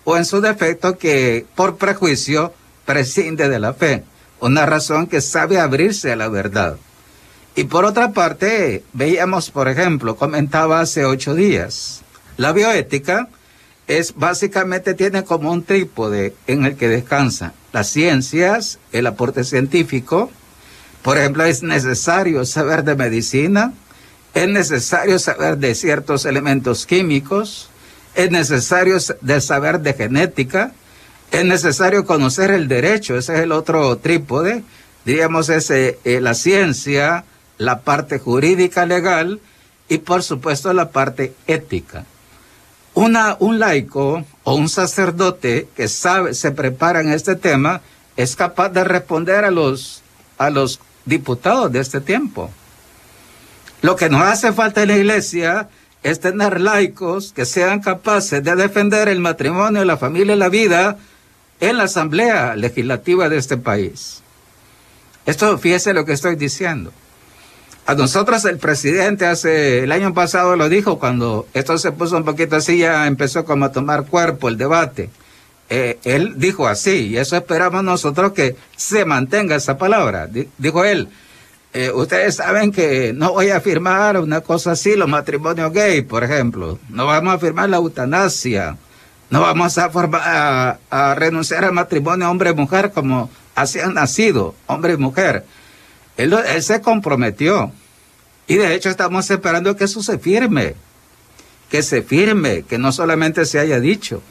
o 0.06 0.16
en 0.16 0.24
su 0.24 0.40
defecto 0.40 0.98
que 0.98 1.46
por 1.56 1.76
prejuicio 1.76 2.54
prescinde 2.86 3.50
de 3.50 3.60
la 3.60 3.74
fe, 3.74 4.04
una 4.40 4.66
razón 4.66 5.08
que 5.08 5.20
sabe 5.20 5.60
abrirse 5.60 6.14
a 6.14 6.16
la 6.16 6.30
verdad. 6.30 6.78
Y 7.56 7.66
por 7.66 7.86
otra 7.86 8.12
parte, 8.12 8.84
veíamos, 8.94 9.50
por 9.50 9.68
ejemplo, 9.68 10.16
comentaba 10.16 10.80
hace 10.80 11.06
ocho 11.06 11.34
días, 11.36 12.02
la 12.38 12.52
bioética 12.52 13.30
es 13.88 14.16
básicamente 14.16 14.94
tiene 14.94 15.24
como 15.24 15.52
un 15.52 15.64
trípode 15.64 16.34
en 16.48 16.66
el 16.66 16.76
que 16.76 16.90
descansa 16.90 17.54
las 17.72 17.88
ciencias, 17.88 18.80
el 18.92 19.06
aporte 19.08 19.44
científico. 19.44 20.32
Por 21.02 21.18
ejemplo, 21.18 21.44
es 21.44 21.62
necesario 21.62 22.46
saber 22.46 22.84
de 22.84 22.96
medicina, 22.96 23.74
es 24.34 24.50
necesario 24.50 25.20
saber 25.20 25.58
de 25.58 25.76
ciertos 25.76 26.26
elementos 26.26 26.86
químicos, 26.86 27.70
es 28.16 28.32
necesario 28.32 29.00
saber 29.00 29.82
de 29.82 29.94
genética, 29.94 30.72
es 31.32 31.46
necesario 31.46 32.06
conocer 32.06 32.52
el 32.52 32.68
derecho, 32.68 33.18
ese 33.18 33.36
es 33.36 33.40
el 33.42 33.52
otro 33.52 33.98
trípode, 33.98 34.64
diríamos 35.04 35.50
es 35.50 35.70
eh, 35.70 36.00
la 36.22 36.34
ciencia, 36.34 37.26
la 37.58 37.82
parte 37.82 38.20
jurídica 38.20 38.86
legal 38.86 39.40
y 39.90 40.00
por 40.00 40.24
supuesto 40.24 40.74
la 40.74 40.90
parte 40.90 41.34
ética. 41.48 42.06
Un 42.94 43.60
laico 43.60 44.24
o 44.44 44.56
un 44.56 44.70
sacerdote 44.70 45.68
que 45.76 45.90
sabe, 45.90 46.34
se 46.34 46.52
prepara 46.52 47.02
en 47.02 47.12
este 47.12 47.36
tema, 47.36 47.82
es 48.16 48.38
capaz 48.38 48.70
de 48.70 48.86
responder 48.86 49.44
a 49.44 49.52
los, 49.52 50.02
a 50.38 50.50
los 50.50 50.80
diputados 51.04 51.70
de 51.74 51.82
este 51.82 52.00
tiempo. 52.00 52.50
Lo 53.82 53.98
que 53.98 54.10
nos 54.10 54.22
hace 54.22 54.54
falta 54.54 54.82
en 54.82 54.88
la 54.88 54.96
iglesia 54.96 55.68
es 56.06 56.20
tener 56.20 56.62
laicos 56.62 57.34
que 57.34 57.46
sean 57.46 57.80
capaces 57.80 58.44
de 58.44 58.56
defender 58.56 59.08
el 59.08 59.20
matrimonio, 59.20 59.84
la 59.86 59.98
familia 59.98 60.36
y 60.36 60.38
la 60.38 60.50
vida 60.50 61.00
en 61.60 61.78
la 61.78 61.86
asamblea 61.86 62.56
legislativa 62.56 63.28
de 63.28 63.38
este 63.38 63.58
país. 63.58 64.22
Esto, 65.26 65.58
fíjese 65.58 65.96
lo 65.96 66.06
que 66.06 66.14
estoy 66.14 66.36
diciendo. 66.36 66.94
A 67.88 67.96
nosotros 67.96 68.46
el 68.46 68.60
presidente 68.60 69.26
hace, 69.26 69.84
el 69.84 69.92
año 69.92 70.14
pasado 70.14 70.56
lo 70.56 70.70
dijo, 70.70 71.00
cuando 71.00 71.48
esto 71.56 71.76
se 71.80 71.92
puso 71.92 72.18
un 72.18 72.24
poquito 72.24 72.58
así, 72.58 72.78
ya 72.78 73.08
empezó 73.08 73.44
como 73.44 73.66
a 73.66 73.72
tomar 73.72 74.06
cuerpo 74.06 74.48
el 74.48 74.58
debate. 74.58 75.10
Eh, 75.72 75.98
él 76.04 76.36
dijo 76.38 76.68
así, 76.68 77.08
y 77.08 77.18
eso 77.18 77.36
esperamos 77.36 77.84
nosotros 77.84 78.34
que 78.34 78.56
se 78.76 79.06
mantenga 79.06 79.56
esa 79.56 79.80
palabra. 79.80 80.30
dijo 80.60 80.86
él, 80.86 81.10
eh, 81.78 81.92
ustedes 81.92 82.38
saben 82.38 82.72
que 82.72 83.12
no 83.12 83.34
voy 83.34 83.50
a 83.50 83.60
firmar 83.60 84.18
una 84.18 84.40
cosa 84.40 84.72
así, 84.72 84.96
los 84.96 85.10
matrimonios 85.10 85.74
gay, 85.74 86.04
por 86.04 86.24
ejemplo. 86.24 86.80
No 86.88 87.06
vamos 87.06 87.34
a 87.34 87.38
firmar 87.38 87.68
la 87.68 87.76
eutanasia. 87.76 88.78
No 89.30 89.42
vamos 89.42 89.78
a, 89.78 90.80
renunciar 91.18 91.66
al 91.66 91.74
matrimonio 91.74 92.32
hombre-mujer 92.32 92.94
como 92.94 93.30
así 93.56 93.82
han 93.82 93.96
nacido, 93.96 94.56
hombre 94.68 94.94
y 94.94 94.98
mujer. 94.98 95.44
Él, 96.16 96.34
se 96.62 96.80
comprometió. 96.80 97.74
Y 98.48 98.56
de 98.56 98.74
hecho 98.74 98.90
estamos 98.90 99.30
esperando 99.30 99.76
que 99.76 99.84
eso 99.84 100.02
se 100.02 100.18
firme. 100.18 100.76
Que 101.70 101.84
se 101.84 102.04
firme, 102.04 102.64
que 102.64 102.78
no 102.78 102.94
solamente 102.94 103.44
se 103.44 103.60
haya 103.60 103.82
dicho, 103.82 104.22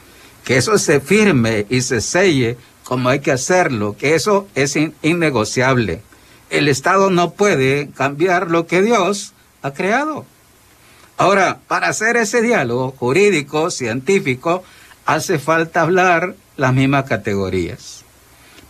que 0.43 0.57
eso 0.57 0.79
se 0.79 0.99
firme 0.99 1.67
y 1.69 1.81
se 1.81 2.01
selle 2.01 2.57
como 2.83 3.09
hay 3.09 3.19
que 3.19 3.31
hacerlo, 3.31 3.95
que 3.95 4.15
eso 4.15 4.47
es 4.55 4.75
innegociable. 5.03 6.01
El 6.49 6.67
Estado 6.67 7.09
no 7.09 7.31
puede 7.31 7.89
cambiar 7.89 8.49
lo 8.49 8.67
que 8.67 8.81
Dios 8.81 9.33
ha 9.61 9.71
creado. 9.71 10.25
Ahora, 11.17 11.59
para 11.67 11.87
hacer 11.87 12.17
ese 12.17 12.41
diálogo 12.41 12.91
jurídico, 12.91 13.71
científico, 13.71 14.63
hace 15.05 15.39
falta 15.39 15.81
hablar 15.81 16.35
las 16.57 16.73
mismas 16.73 17.05
categorías. 17.05 18.03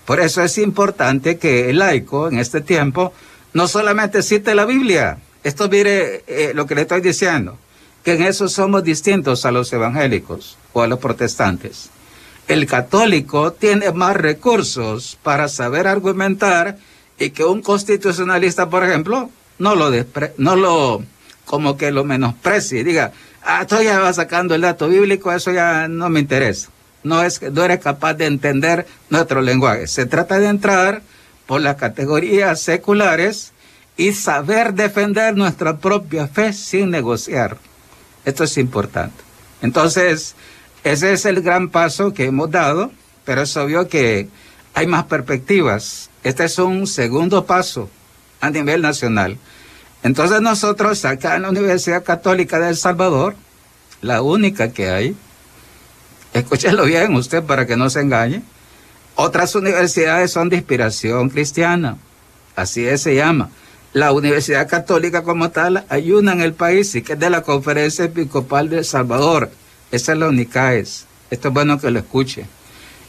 Por 0.05 0.19
eso 0.19 0.43
es 0.43 0.57
importante 0.57 1.37
que 1.37 1.69
el 1.69 1.79
laico 1.79 2.27
en 2.27 2.37
este 2.37 2.61
tiempo 2.61 3.13
no 3.53 3.67
solamente 3.67 4.21
cite 4.21 4.53
la 4.53 4.65
Biblia, 4.65 5.17
esto 5.43 5.69
mire 5.69 6.23
eh, 6.27 6.51
lo 6.53 6.65
que 6.65 6.75
le 6.75 6.81
estoy 6.81 7.01
diciendo, 7.01 7.57
que 8.03 8.13
en 8.13 8.23
eso 8.23 8.47
somos 8.47 8.83
distintos 8.83 9.45
a 9.45 9.51
los 9.51 9.71
evangélicos 9.73 10.57
o 10.73 10.81
a 10.81 10.87
los 10.87 10.99
protestantes. 10.99 11.89
El 12.47 12.67
católico 12.67 13.53
tiene 13.53 13.91
más 13.91 14.15
recursos 14.15 15.17
para 15.23 15.47
saber 15.47 15.87
argumentar 15.87 16.77
y 17.19 17.29
que 17.31 17.43
un 17.43 17.61
constitucionalista, 17.61 18.69
por 18.69 18.83
ejemplo, 18.83 19.29
no 19.59 19.75
lo, 19.75 19.91
no 20.37 20.55
lo 20.55 21.03
como 21.45 21.77
que 21.77 21.91
lo 21.91 22.03
menosprecie, 22.03 22.83
diga, 22.83 23.11
ah, 23.43 23.61
esto 23.61 23.81
ya 23.81 23.99
va 23.99 24.11
sacando 24.13 24.55
el 24.55 24.61
dato 24.61 24.87
bíblico, 24.87 25.31
eso 25.31 25.51
ya 25.51 25.87
no 25.87 26.09
me 26.09 26.19
interesa 26.19 26.69
no, 27.05 27.23
es, 27.23 27.41
no 27.41 27.63
eres 27.63 27.79
capaz 27.79 28.15
de 28.15 28.25
entender 28.25 28.85
nuestro 29.09 29.41
lenguaje. 29.41 29.87
Se 29.87 30.05
trata 30.05 30.39
de 30.39 30.47
entrar 30.47 31.03
por 31.45 31.61
las 31.61 31.75
categorías 31.75 32.59
seculares 32.59 33.53
y 33.95 34.11
saber 34.11 34.73
defender 34.73 35.37
nuestra 35.37 35.77
propia 35.77 36.27
fe 36.27 36.51
sin 36.51 36.89
negociar. 36.89 37.57
Esto 38.25 38.43
es 38.43 38.57
importante. 38.57 39.23
Entonces, 39.61 40.35
ese 40.83 41.13
es 41.13 41.25
el 41.25 41.41
gran 41.41 41.69
paso 41.69 42.13
que 42.13 42.25
hemos 42.25 42.49
dado, 42.49 42.91
pero 43.23 43.43
es 43.43 43.55
obvio 43.55 43.87
que 43.87 44.27
hay 44.73 44.87
más 44.87 45.05
perspectivas. 45.05 46.09
Este 46.25 46.43
es 46.43 46.59
un 46.59 46.87
segundo 46.87 47.45
paso 47.45 47.89
a 48.41 48.49
nivel 48.49 48.81
nacional. 48.81 49.37
Entonces 50.03 50.41
nosotros 50.41 51.05
acá 51.05 51.37
en 51.37 51.43
la 51.43 51.49
Universidad 51.49 52.03
Católica 52.03 52.59
de 52.59 52.69
El 52.69 52.75
Salvador, 52.75 53.35
la 54.01 54.21
única 54.21 54.73
que 54.73 54.89
hay, 54.89 55.15
Escúchelo 56.35 56.83
bien 56.83 57.15
usted 57.15 57.43
para 57.43 57.65
que 57.65 57.77
no 57.77 57.89
se 57.89 58.01
engañe. 58.01 58.41
Otras 59.15 59.55
universidades 59.55 60.31
son 60.31 60.49
de 60.49 60.57
inspiración 60.57 61.29
cristiana, 61.29 61.97
así 62.57 62.85
es, 62.85 63.03
se 63.03 63.15
llama. 63.15 63.51
La 63.93 64.11
Universidad 64.11 64.67
Católica 64.67 65.23
como 65.23 65.51
tal 65.51 65.85
hay 65.87 66.11
una 66.11 66.33
en 66.33 66.41
el 66.41 66.53
país 66.53 66.93
y 66.95 67.03
que 67.03 67.13
es 67.13 67.19
de 67.19 67.29
la 67.29 67.41
Conferencia 67.41 68.03
Episcopal 68.03 68.69
de 68.69 68.79
El 68.79 68.85
Salvador. 68.85 69.49
Esa 69.91 70.11
es 70.11 70.17
la 70.17 70.27
UNICAES. 70.27 71.05
Esto 71.31 71.47
es 71.47 71.53
bueno 71.53 71.79
que 71.79 71.89
lo 71.89 71.99
escuche. 71.99 72.45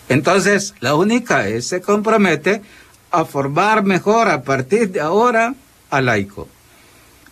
Entonces, 0.09 0.75
la 0.79 0.95
UNICAES 0.95 1.67
se 1.67 1.81
compromete 1.81 2.63
a 3.11 3.25
formar 3.25 3.83
mejor 3.83 4.29
a 4.29 4.43
partir 4.43 4.91
de 4.91 5.01
ahora 5.01 5.55
a 5.91 6.01
laico. 6.01 6.49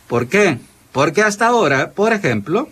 ¿Por 0.08 0.28
qué? 0.28 0.58
Porque 0.92 1.22
hasta 1.22 1.46
ahora, 1.46 1.90
por 1.90 2.12
ejemplo, 2.12 2.68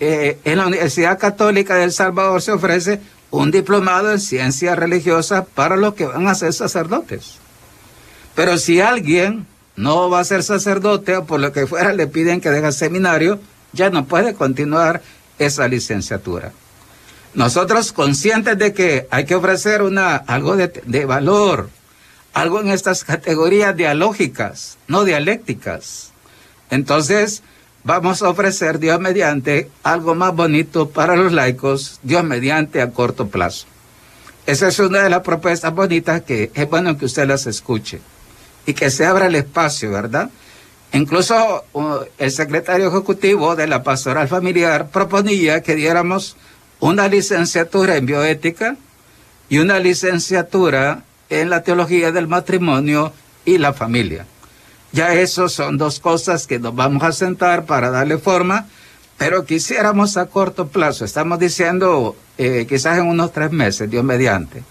eh, 0.00 0.38
en 0.44 0.58
la 0.58 0.66
Universidad 0.66 1.18
Católica 1.18 1.76
de 1.76 1.90
Salvador 1.90 2.42
se 2.42 2.52
ofrece 2.52 3.00
un 3.30 3.50
diplomado 3.50 4.12
en 4.12 4.20
ciencias 4.20 4.78
religiosas 4.78 5.44
para 5.54 5.76
los 5.76 5.94
que 5.94 6.06
van 6.06 6.26
a 6.28 6.34
ser 6.34 6.52
sacerdotes. 6.52 7.38
Pero 8.34 8.58
si 8.58 8.80
alguien 8.80 9.46
no 9.76 10.08
va 10.08 10.20
a 10.20 10.24
ser 10.24 10.42
sacerdote 10.42 11.16
o 11.16 11.24
por 11.24 11.40
lo 11.40 11.52
que 11.52 11.66
fuera 11.66 11.92
le 11.92 12.06
piden 12.06 12.40
que 12.40 12.50
deje 12.50 12.72
seminario, 12.72 13.40
ya 13.72 13.90
no 13.90 14.04
puede 14.06 14.34
continuar 14.34 15.02
esa 15.38 15.66
licenciatura. 15.68 16.52
Nosotros 17.34 17.92
conscientes 17.92 18.56
de 18.56 18.72
que 18.72 19.08
hay 19.10 19.24
que 19.24 19.34
ofrecer 19.34 19.82
una, 19.82 20.16
algo 20.16 20.56
de 20.56 21.04
valor, 21.04 21.68
algo 22.34 22.60
en 22.60 22.68
estas 22.68 23.04
categorías 23.04 23.76
dialógicas, 23.76 24.76
no 24.88 25.04
dialécticas. 25.04 26.10
Entonces, 26.68 27.42
vamos 27.84 28.22
a 28.22 28.28
ofrecer, 28.28 28.80
Dios 28.80 29.00
mediante, 29.00 29.70
algo 29.84 30.14
más 30.14 30.34
bonito 30.34 30.90
para 30.90 31.16
los 31.16 31.32
laicos, 31.32 32.00
Dios 32.02 32.24
mediante 32.24 32.82
a 32.82 32.90
corto 32.90 33.28
plazo. 33.28 33.66
Esa 34.46 34.68
es 34.68 34.78
una 34.80 35.02
de 35.02 35.10
las 35.10 35.22
propuestas 35.22 35.74
bonitas 35.74 36.22
que 36.22 36.50
es 36.52 36.68
bueno 36.68 36.98
que 36.98 37.06
usted 37.06 37.26
las 37.26 37.46
escuche 37.46 38.00
y 38.66 38.74
que 38.74 38.90
se 38.90 39.06
abra 39.06 39.26
el 39.26 39.36
espacio, 39.36 39.90
¿verdad? 39.90 40.28
Incluso 40.92 41.64
uh, 41.72 41.96
el 42.18 42.30
secretario 42.30 42.88
ejecutivo 42.88 43.56
de 43.56 43.66
la 43.66 43.82
pastoral 43.82 44.28
familiar 44.28 44.88
proponía 44.90 45.62
que 45.62 45.74
diéramos 45.74 46.36
una 46.80 47.08
licenciatura 47.08 47.96
en 47.96 48.06
bioética 48.06 48.76
y 49.48 49.58
una 49.58 49.78
licenciatura 49.78 51.04
en 51.40 51.50
la 51.50 51.62
teología 51.62 52.12
del 52.12 52.28
matrimonio 52.28 53.12
y 53.44 53.58
la 53.58 53.72
familia. 53.72 54.26
Ya 54.92 55.14
eso 55.14 55.48
son 55.48 55.76
dos 55.76 55.98
cosas 56.00 56.46
que 56.46 56.58
nos 56.58 56.74
vamos 56.74 57.02
a 57.02 57.12
sentar 57.12 57.64
para 57.66 57.90
darle 57.90 58.18
forma, 58.18 58.66
pero 59.18 59.44
quisiéramos 59.44 60.16
a 60.16 60.26
corto 60.26 60.68
plazo, 60.68 61.04
estamos 61.04 61.38
diciendo 61.38 62.16
eh, 62.38 62.66
quizás 62.68 62.98
en 62.98 63.06
unos 63.06 63.32
tres 63.32 63.50
meses, 63.50 63.90
Dios 63.90 64.04
mediante, 64.04 64.62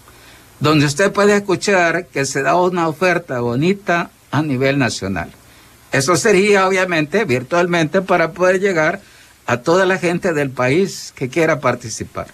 donde 0.60 0.86
usted 0.86 1.12
puede 1.12 1.36
escuchar 1.36 2.06
que 2.06 2.24
se 2.24 2.42
da 2.42 2.56
una 2.56 2.88
oferta 2.88 3.40
bonita 3.40 4.10
a 4.30 4.42
nivel 4.42 4.78
nacional. 4.78 5.30
Eso 5.92 6.16
sería 6.16 6.66
obviamente 6.66 7.24
virtualmente 7.24 8.00
para 8.02 8.32
poder 8.32 8.60
llegar 8.60 9.00
a 9.46 9.58
toda 9.58 9.86
la 9.86 9.98
gente 9.98 10.32
del 10.32 10.50
país 10.50 11.12
que 11.14 11.28
quiera 11.28 11.60
participar. 11.60 12.28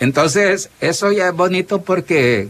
Entonces, 0.00 0.70
eso 0.80 1.10
ya 1.12 1.28
es 1.28 1.34
bonito 1.34 1.82
porque 1.82 2.48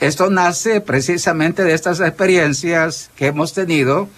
esto 0.00 0.30
nace 0.30 0.80
precisamente 0.80 1.64
de 1.64 1.74
estas 1.74 2.00
experiencias 2.00 3.10
que 3.16 3.26
hemos 3.26 3.52
tenido 3.52 4.08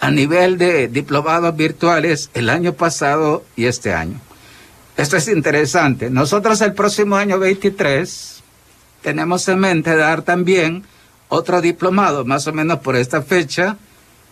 a 0.00 0.10
nivel 0.10 0.58
de 0.58 0.88
diplomados 0.88 1.56
virtuales 1.56 2.30
el 2.34 2.50
año 2.50 2.74
pasado 2.74 3.44
y 3.56 3.66
este 3.66 3.92
año. 3.94 4.20
Esto 4.96 5.16
es 5.16 5.28
interesante. 5.28 6.10
Nosotros 6.10 6.60
el 6.60 6.74
próximo 6.74 7.16
año 7.16 7.38
23 7.38 8.42
tenemos 9.02 9.48
en 9.48 9.58
mente 9.58 9.96
dar 9.96 10.22
también 10.22 10.84
otro 11.28 11.60
diplomado, 11.60 12.24
más 12.24 12.46
o 12.46 12.52
menos 12.52 12.78
por 12.78 12.96
esta 12.96 13.22
fecha, 13.22 13.76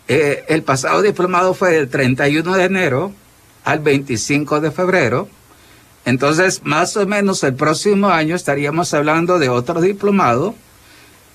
Eh, 0.08 0.44
el 0.48 0.62
pasado 0.62 1.00
diplomado 1.02 1.54
fue 1.54 1.72
del 1.72 1.88
31 1.88 2.54
de 2.54 2.64
enero 2.64 3.12
al 3.64 3.78
25 3.78 4.60
de 4.60 4.70
febrero. 4.70 5.28
Entonces, 6.04 6.62
más 6.64 6.96
o 6.96 7.06
menos 7.06 7.42
el 7.44 7.54
próximo 7.54 8.08
año 8.08 8.34
estaríamos 8.34 8.92
hablando 8.94 9.38
de 9.38 9.48
otro 9.48 9.80
diplomado. 9.80 10.54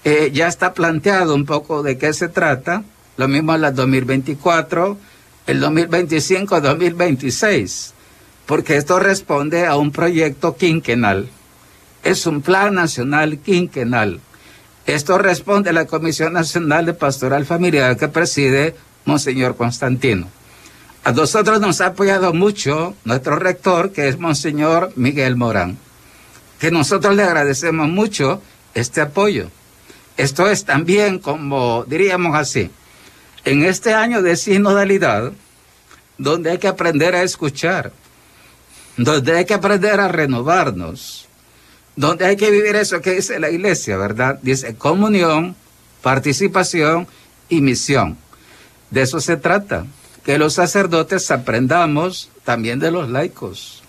Eh, 0.09 0.31
ya 0.31 0.47
está 0.47 0.73
planteado 0.73 1.35
un 1.35 1.43
poco 1.43 1.83
de 1.83 1.97
qué 1.97 2.13
se 2.13 2.29
trata. 2.29 2.85
Lo 3.17 3.27
mismo 3.27 3.53
en 3.53 3.59
la 3.59 3.73
2024, 3.73 4.97
el 5.47 5.59
2025, 5.59 6.61
2026. 6.61 7.93
Porque 8.45 8.77
esto 8.77 8.99
responde 8.99 9.65
a 9.65 9.75
un 9.75 9.91
proyecto 9.91 10.55
quinquenal. 10.55 11.27
Es 12.05 12.25
un 12.25 12.41
plan 12.41 12.75
nacional 12.75 13.39
quinquenal. 13.39 14.21
Esto 14.85 15.17
responde 15.17 15.71
a 15.71 15.73
la 15.73 15.87
Comisión 15.87 16.31
Nacional 16.31 16.85
de 16.85 16.93
Pastoral 16.93 17.45
Familiar 17.45 17.97
que 17.97 18.07
preside 18.07 18.75
Monseñor 19.03 19.57
Constantino. 19.57 20.29
A 21.03 21.11
nosotros 21.11 21.59
nos 21.59 21.81
ha 21.81 21.87
apoyado 21.87 22.33
mucho 22.33 22.95
nuestro 23.03 23.35
rector, 23.35 23.91
que 23.91 24.07
es 24.07 24.17
Monseñor 24.17 24.93
Miguel 24.95 25.35
Morán, 25.35 25.77
que 26.61 26.71
nosotros 26.71 27.13
le 27.13 27.23
agradecemos 27.23 27.89
mucho 27.89 28.41
este 28.73 29.01
apoyo. 29.01 29.49
Esto 30.17 30.49
es 30.49 30.65
también, 30.65 31.19
como 31.19 31.85
diríamos 31.87 32.35
así, 32.35 32.71
en 33.45 33.63
este 33.63 33.93
año 33.93 34.21
de 34.21 34.35
sinodalidad, 34.35 35.31
donde 36.17 36.51
hay 36.51 36.57
que 36.57 36.67
aprender 36.67 37.15
a 37.15 37.23
escuchar, 37.23 37.91
donde 38.97 39.37
hay 39.37 39.45
que 39.45 39.53
aprender 39.53 39.99
a 39.99 40.07
renovarnos, 40.07 41.27
donde 41.95 42.25
hay 42.25 42.35
que 42.35 42.51
vivir 42.51 42.75
eso 42.75 43.01
que 43.01 43.13
dice 43.13 43.39
la 43.39 43.51
iglesia, 43.51 43.97
¿verdad? 43.97 44.39
Dice 44.41 44.75
comunión, 44.75 45.55
participación 46.01 47.07
y 47.47 47.61
misión. 47.61 48.17
De 48.89 49.03
eso 49.03 49.19
se 49.19 49.37
trata, 49.37 49.85
que 50.25 50.37
los 50.37 50.53
sacerdotes 50.53 51.31
aprendamos 51.31 52.29
también 52.43 52.79
de 52.79 52.91
los 52.91 53.09
laicos 53.09 53.83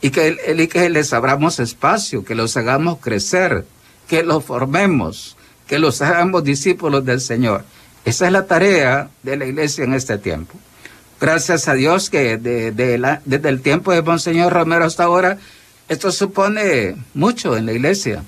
y 0.00 0.10
que, 0.10 0.36
y 0.56 0.66
que 0.68 0.88
les 0.88 1.12
abramos 1.12 1.58
espacio, 1.60 2.24
que 2.24 2.34
los 2.34 2.56
hagamos 2.56 2.98
crecer, 3.00 3.66
que 4.08 4.22
los 4.22 4.44
formemos, 4.44 5.35
que 5.66 5.78
los 5.78 6.00
hagamos 6.02 6.44
discípulos 6.44 7.04
del 7.04 7.20
Señor. 7.20 7.64
Esa 8.04 8.26
es 8.26 8.32
la 8.32 8.46
tarea 8.46 9.10
de 9.22 9.36
la 9.36 9.46
iglesia 9.46 9.84
en 9.84 9.94
este 9.94 10.18
tiempo. 10.18 10.54
Gracias 11.20 11.66
a 11.66 11.74
Dios 11.74 12.10
que 12.10 12.36
desde 12.36 13.48
el 13.48 13.60
tiempo 13.62 13.92
de 13.92 14.02
Monseñor 14.02 14.52
Romero 14.52 14.84
hasta 14.84 15.04
ahora 15.04 15.38
esto 15.88 16.12
supone 16.12 16.96
mucho 17.14 17.56
en 17.56 17.66
la 17.66 17.72
iglesia. 17.72 18.22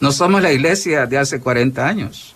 No 0.00 0.12
somos 0.12 0.42
la 0.42 0.52
iglesia 0.52 1.06
de 1.06 1.18
hace 1.18 1.40
40 1.40 1.86
años. 1.86 2.34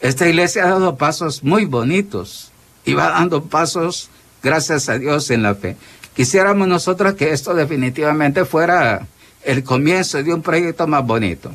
Esta 0.00 0.28
iglesia 0.28 0.64
ha 0.64 0.70
dado 0.70 0.96
pasos 0.96 1.44
muy 1.44 1.64
bonitos 1.64 2.50
y 2.84 2.94
va 2.94 3.10
dando 3.10 3.44
pasos, 3.44 4.08
gracias 4.42 4.88
a 4.88 4.98
Dios, 4.98 5.30
en 5.30 5.42
la 5.42 5.54
fe. 5.54 5.76
Quisiéramos 6.16 6.66
nosotros 6.66 7.14
que 7.14 7.32
esto 7.32 7.54
definitivamente 7.54 8.44
fuera 8.44 9.06
el 9.44 9.62
comienzo 9.62 10.22
de 10.22 10.34
un 10.34 10.42
proyecto 10.42 10.86
más 10.86 11.06
bonito. 11.06 11.52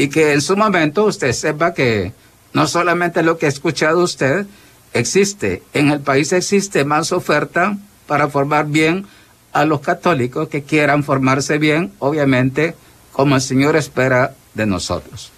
Y 0.00 0.08
que 0.08 0.32
en 0.32 0.40
su 0.40 0.56
momento 0.56 1.04
usted 1.04 1.30
sepa 1.32 1.74
que 1.74 2.14
no 2.54 2.66
solamente 2.66 3.22
lo 3.22 3.36
que 3.36 3.44
ha 3.44 3.50
escuchado 3.50 4.02
usted 4.02 4.46
existe, 4.94 5.62
en 5.74 5.90
el 5.90 6.00
país 6.00 6.32
existe 6.32 6.86
más 6.86 7.12
oferta 7.12 7.76
para 8.06 8.28
formar 8.28 8.68
bien 8.68 9.04
a 9.52 9.66
los 9.66 9.82
católicos 9.82 10.48
que 10.48 10.62
quieran 10.62 11.04
formarse 11.04 11.58
bien, 11.58 11.92
obviamente, 11.98 12.74
como 13.12 13.34
el 13.34 13.42
Señor 13.42 13.76
espera 13.76 14.32
de 14.54 14.64
nosotros. 14.64 15.32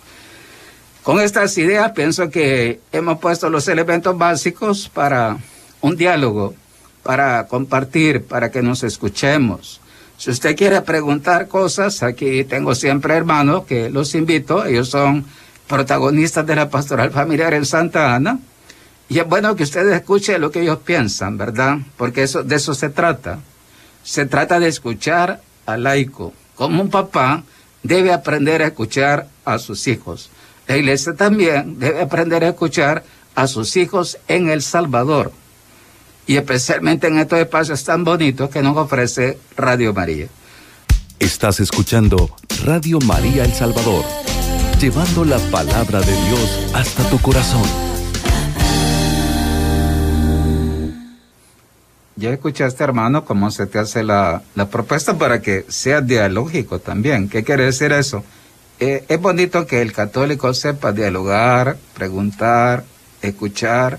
Con 1.02 1.18
estas 1.18 1.58
ideas 1.58 1.90
pienso 1.90 2.30
que 2.30 2.78
hemos 2.92 3.18
puesto 3.18 3.50
los 3.50 3.66
elementos 3.66 4.16
básicos 4.16 4.88
para 4.88 5.38
un 5.80 5.96
diálogo, 5.96 6.54
para 7.02 7.48
compartir, 7.48 8.26
para 8.26 8.52
que 8.52 8.62
nos 8.62 8.84
escuchemos. 8.84 9.80
Si 10.22 10.30
usted 10.30 10.54
quiere 10.54 10.80
preguntar 10.82 11.48
cosas, 11.48 12.04
aquí 12.04 12.44
tengo 12.44 12.76
siempre 12.76 13.16
hermanos 13.16 13.64
que 13.64 13.90
los 13.90 14.14
invito, 14.14 14.64
ellos 14.64 14.88
son 14.88 15.24
protagonistas 15.66 16.46
de 16.46 16.54
la 16.54 16.70
pastoral 16.70 17.10
familiar 17.10 17.54
en 17.54 17.66
Santa 17.66 18.14
Ana, 18.14 18.38
y 19.08 19.18
es 19.18 19.26
bueno 19.26 19.56
que 19.56 19.64
ustedes 19.64 19.92
escuchen 19.96 20.40
lo 20.40 20.52
que 20.52 20.62
ellos 20.62 20.78
piensan, 20.84 21.36
¿verdad? 21.36 21.78
Porque 21.96 22.22
eso, 22.22 22.44
de 22.44 22.54
eso 22.54 22.72
se 22.72 22.90
trata 22.90 23.40
se 24.04 24.24
trata 24.24 24.60
de 24.60 24.68
escuchar 24.68 25.40
al 25.66 25.82
laico. 25.82 26.32
Como 26.54 26.82
un 26.82 26.90
papá 26.90 27.42
debe 27.82 28.12
aprender 28.12 28.62
a 28.62 28.66
escuchar 28.66 29.26
a 29.44 29.58
sus 29.58 29.88
hijos. 29.88 30.30
La 30.68 30.76
iglesia 30.76 31.14
también 31.14 31.80
debe 31.80 32.00
aprender 32.00 32.44
a 32.44 32.50
escuchar 32.50 33.02
a 33.34 33.48
sus 33.48 33.76
hijos 33.76 34.18
en 34.28 34.50
El 34.50 34.62
Salvador. 34.62 35.32
Y 36.26 36.36
especialmente 36.36 37.08
en 37.08 37.18
estos 37.18 37.38
espacios 37.38 37.82
tan 37.84 38.04
bonitos 38.04 38.50
que 38.50 38.62
nos 38.62 38.76
ofrece 38.76 39.38
Radio 39.56 39.92
María. 39.92 40.28
Estás 41.18 41.60
escuchando 41.60 42.36
Radio 42.64 42.98
María 43.00 43.44
El 43.44 43.52
Salvador, 43.52 44.04
llevando 44.80 45.24
la 45.24 45.38
palabra 45.50 46.00
de 46.00 46.12
Dios 46.12 46.68
hasta 46.74 47.08
tu 47.10 47.18
corazón. 47.20 47.62
Ya 52.16 52.30
escuchaste, 52.30 52.84
hermano, 52.84 53.24
cómo 53.24 53.50
se 53.50 53.66
te 53.66 53.78
hace 53.80 54.04
la, 54.04 54.42
propuesta 54.70 55.18
para 55.18 55.40
que 55.40 55.64
sea 55.68 56.00
dialógico 56.00 56.78
también. 56.78 57.28
¿Qué 57.28 57.42
quiere 57.42 57.64
decir 57.64 57.90
eso? 57.92 58.22
Eh, 58.78 59.04
es 59.08 59.20
bonito 59.20 59.66
que 59.66 59.82
el 59.82 59.92
católico 59.92 60.54
sepa 60.54 60.92
dialogar, 60.92 61.76
preguntar, 61.94 62.84
escuchar, 63.22 63.98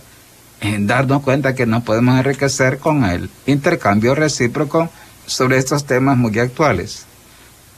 darnos 0.79 1.23
cuenta 1.23 1.55
que 1.55 1.65
nos 1.65 1.83
podemos 1.83 2.17
enriquecer 2.17 2.79
con 2.79 3.03
el 3.03 3.29
intercambio 3.45 4.15
recíproco 4.15 4.89
sobre 5.25 5.57
estos 5.57 5.85
temas 5.85 6.17
muy 6.17 6.37
actuales. 6.39 7.05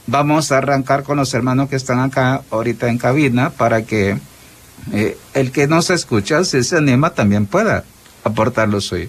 Vamos 0.06 0.52
a 0.52 0.58
arrancar 0.58 1.02
con 1.02 1.16
los 1.16 1.34
hermanos 1.34 1.68
que 1.68 1.76
están 1.76 1.98
acá 1.98 2.42
ahorita 2.50 2.88
en 2.88 2.98
cabina 2.98 3.50
para 3.50 3.82
que 3.82 4.18
eh, 4.92 5.18
el 5.34 5.50
que 5.50 5.66
nos 5.66 5.90
escucha, 5.90 6.44
si 6.44 6.62
se 6.62 6.76
anima, 6.76 7.10
también 7.10 7.46
pueda 7.46 7.84
aportar 8.22 8.68
lo 8.68 8.80
suyo. 8.80 9.08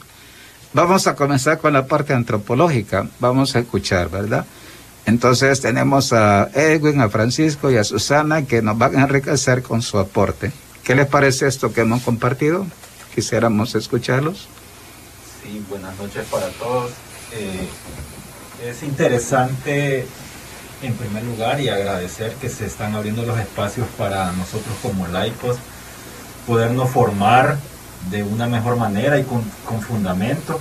Vamos 0.73 1.07
a 1.07 1.15
comenzar 1.15 1.59
con 1.59 1.73
la 1.73 1.85
parte 1.85 2.13
antropológica, 2.13 3.07
vamos 3.19 3.55
a 3.55 3.59
escuchar, 3.59 4.09
¿verdad? 4.09 4.45
Entonces 5.05 5.61
tenemos 5.61 6.13
a 6.13 6.49
Edwin, 6.53 6.99
a 6.99 7.09
Francisco 7.09 7.71
y 7.71 7.77
a 7.77 7.83
Susana 7.83 8.45
que 8.45 8.61
nos 8.61 8.77
van 8.77 8.97
a 8.97 9.03
enriquecer 9.03 9.61
con 9.61 9.81
su 9.81 9.99
aporte. 9.99 10.51
¿Qué 10.83 10.95
les 10.95 11.07
parece 11.07 11.47
esto 11.47 11.71
que 11.71 11.81
hemos 11.81 12.01
compartido? 12.01 12.65
Quisiéramos 13.17 13.73
escucharlos. 13.73 14.47
Sí, 15.41 15.65
buenas 15.71 15.97
noches 15.97 16.23
para 16.29 16.49
todos. 16.49 16.91
Eh, 17.33 17.67
es 18.69 18.83
interesante 18.83 20.05
en 20.83 20.93
primer 20.93 21.23
lugar 21.23 21.59
y 21.59 21.67
agradecer 21.67 22.33
que 22.33 22.47
se 22.47 22.67
están 22.67 22.93
abriendo 22.93 23.23
los 23.23 23.39
espacios 23.39 23.87
para 23.97 24.31
nosotros 24.33 24.75
como 24.83 25.07
laicos 25.07 25.57
podernos 26.45 26.91
formar 26.91 27.57
de 28.11 28.21
una 28.21 28.45
mejor 28.45 28.75
manera 28.75 29.17
y 29.17 29.23
con, 29.23 29.41
fundamento. 29.81 30.59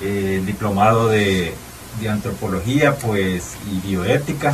Eh, 0.00 0.36
el 0.38 0.46
diplomado 0.46 1.08
de, 1.08 1.54
antropología 2.08 2.94
pues, 2.94 3.56
y 3.68 3.84
bioética, 3.84 4.50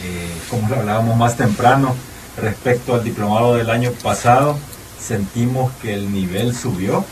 eh, 0.00 0.30
como 0.48 0.68
lo 0.68 0.76
hablábamos 0.76 1.16
más 1.16 1.36
temprano, 1.36 1.92
respecto 2.40 2.94
al 2.94 3.02
diplomado 3.02 3.56
del 3.56 3.70
año 3.70 3.90
pasado, 4.00 4.56
sentimos 5.00 5.72
que 5.82 5.94
el 5.94 6.12
nivel 6.12 6.54
subió 6.54 7.04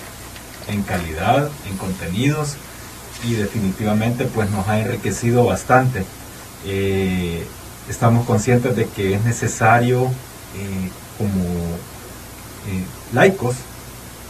en 0.68 0.82
calidad, 0.82 1.50
en 1.68 1.76
contenidos 1.76 2.56
y 3.24 3.34
definitivamente 3.34 4.24
pues 4.24 4.50
nos 4.50 4.66
ha 4.68 4.80
enriquecido 4.80 5.44
bastante. 5.44 6.04
Eh, 6.64 7.46
estamos 7.88 8.26
conscientes 8.26 8.76
de 8.76 8.86
que 8.86 9.14
es 9.14 9.24
necesario 9.24 10.10
como 11.18 11.44
laicos 13.12 13.56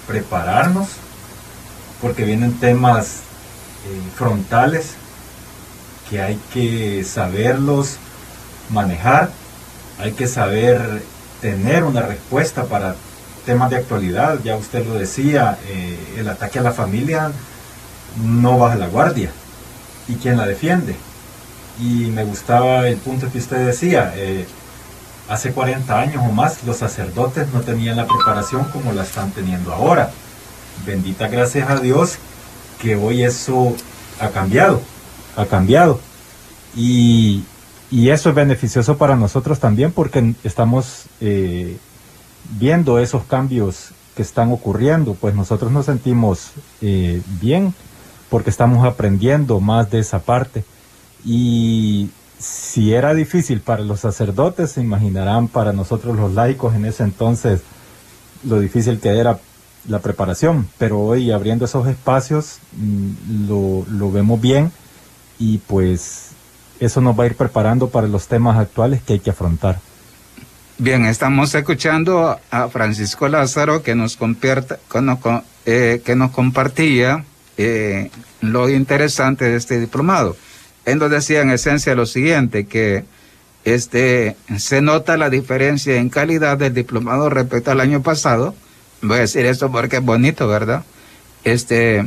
prepararnos, 0.06 0.88
porque 2.00 2.24
vienen 2.24 2.58
temas 2.58 3.20
eh, 3.86 4.10
frontales 4.16 4.94
que 6.10 6.20
hay 6.20 6.38
que 6.52 7.04
saberlos 7.04 7.96
manejar, 8.70 9.30
hay 9.98 10.12
que 10.12 10.26
saber 10.26 11.02
tener 11.40 11.84
una 11.84 12.02
respuesta 12.02 12.64
para 12.64 12.96
temas 13.44 13.70
de 13.70 13.76
actualidad, 13.76 14.38
ya 14.44 14.56
usted 14.56 14.86
lo 14.86 14.94
decía, 14.94 15.58
eh, 15.68 15.98
el 16.18 16.28
ataque 16.28 16.58
a 16.58 16.62
la 16.62 16.72
familia 16.72 17.32
no 18.24 18.58
baja 18.58 18.76
la 18.76 18.88
guardia, 18.88 19.30
y 20.08 20.14
quién 20.14 20.36
la 20.36 20.46
defiende. 20.46 20.96
Y 21.80 22.10
me 22.10 22.24
gustaba 22.24 22.86
el 22.88 22.96
punto 22.96 23.30
que 23.32 23.38
usted 23.38 23.66
decía, 23.66 24.12
eh, 24.16 24.46
Hace 25.28 25.52
40 25.52 25.98
años 25.98 26.22
o 26.28 26.32
más 26.32 26.64
los 26.64 26.76
sacerdotes 26.76 27.46
no 27.54 27.60
tenían 27.60 27.96
la 27.96 28.06
preparación 28.06 28.64
como 28.66 28.92
la 28.92 29.04
están 29.04 29.30
teniendo 29.30 29.72
ahora. 29.72 30.10
Bendita 30.84 31.28
gracias 31.28 31.70
a 31.70 31.76
Dios 31.78 32.18
que 32.80 32.96
hoy 32.96 33.22
eso 33.22 33.74
ha 34.20 34.28
cambiado, 34.28 34.82
ha 35.36 35.46
cambiado. 35.46 36.00
Y, 36.76 37.44
eso 37.90 38.30
es 38.30 38.34
beneficioso 38.34 38.96
para 38.96 39.16
nosotros 39.16 39.58
también 39.58 39.92
porque 39.92 40.34
estamos 40.44 41.04
eh, 41.20 41.78
viendo 42.58 42.98
esos 42.98 43.24
cambios 43.24 43.90
que 44.16 44.22
están 44.22 44.52
ocurriendo, 44.52 45.14
pues 45.14 45.34
nosotros 45.34 45.72
nos 45.72 45.86
sentimos 45.86 46.50
eh, 46.80 47.22
bien 47.40 47.74
porque 48.28 48.50
estamos 48.50 48.86
aprendiendo 48.86 49.60
más 49.60 49.90
de 49.90 50.00
esa 50.00 50.18
parte. 50.20 50.64
Y 51.24 52.10
si 52.38 52.92
era 52.92 53.14
difícil 53.14 53.60
para 53.60 53.82
los 53.82 54.00
sacerdotes, 54.00 54.72
se 54.72 54.80
imaginarán 54.80 55.48
para 55.48 55.72
nosotros 55.72 56.16
los 56.16 56.32
laicos 56.32 56.74
en 56.74 56.84
ese 56.84 57.04
entonces 57.04 57.62
lo 58.44 58.58
difícil 58.58 58.98
que 58.98 59.10
era 59.10 59.38
la 59.88 60.00
preparación, 60.00 60.68
pero 60.78 61.00
hoy 61.00 61.30
abriendo 61.30 61.64
esos 61.64 61.86
espacios 61.88 62.58
mm, 62.76 63.48
lo, 63.48 63.84
lo 63.90 64.10
vemos 64.10 64.40
bien 64.40 64.72
y 65.38 65.58
pues 65.58 66.30
eso 66.80 67.00
nos 67.00 67.18
va 67.18 67.24
a 67.24 67.26
ir 67.26 67.36
preparando 67.36 67.88
para 67.88 68.06
los 68.06 68.26
temas 68.26 68.58
actuales 68.58 69.02
que 69.02 69.14
hay 69.14 69.20
que 69.20 69.30
afrontar. 69.30 69.80
Bien, 70.78 71.04
estamos 71.04 71.54
escuchando 71.54 72.40
a 72.50 72.68
Francisco 72.68 73.28
Lázaro 73.28 73.82
que 73.82 73.94
nos, 73.94 74.18
eh, 75.66 76.02
que 76.04 76.16
nos 76.16 76.30
compartía 76.30 77.24
eh, 77.58 78.10
lo 78.40 78.68
interesante 78.68 79.44
de 79.44 79.56
este 79.56 79.78
diplomado. 79.78 80.36
Él 80.84 80.98
nos 80.98 81.10
decía 81.10 81.42
en 81.42 81.50
esencia 81.50 81.94
lo 81.94 82.06
siguiente, 82.06 82.66
que 82.66 83.04
este, 83.64 84.34
se 84.58 84.80
nota 84.80 85.16
la 85.16 85.30
diferencia 85.30 85.96
en 85.96 86.08
calidad 86.08 86.56
del 86.56 86.74
diplomado 86.74 87.28
respecto 87.28 87.70
al 87.70 87.80
año 87.80 88.02
pasado. 88.02 88.54
Voy 89.02 89.18
a 89.18 89.20
decir 89.20 89.44
esto 89.46 89.70
porque 89.70 89.96
es 89.96 90.04
bonito, 90.04 90.48
¿verdad? 90.48 90.84
Este, 91.44 91.98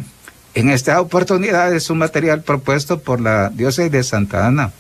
en 0.56 0.70
esta 0.70 1.00
oportunidad 1.00 1.74
es 1.74 1.90
un 1.90 2.00
material 2.00 2.42
propuesto 2.42 3.00
por 3.00 3.22
la 3.22 3.50
diócesis 3.50 3.92
de 3.92 4.04
Santa 4.04 4.48
Ana 4.48 4.72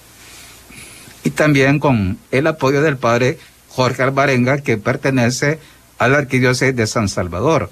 y 1.24 1.30
también 1.30 1.80
con 1.80 2.18
el 2.32 2.48
apoyo 2.48 2.82
del 2.82 2.98
padre 2.98 3.38
Jorge 3.76 4.04
Alvarenga, 4.04 4.60
que 4.60 4.78
pertenece 4.78 5.60
a 5.98 6.08
la 6.08 6.20
arquidiócesis 6.20 6.76
de 6.76 6.88
San 6.88 7.10
Salvador. 7.10 7.70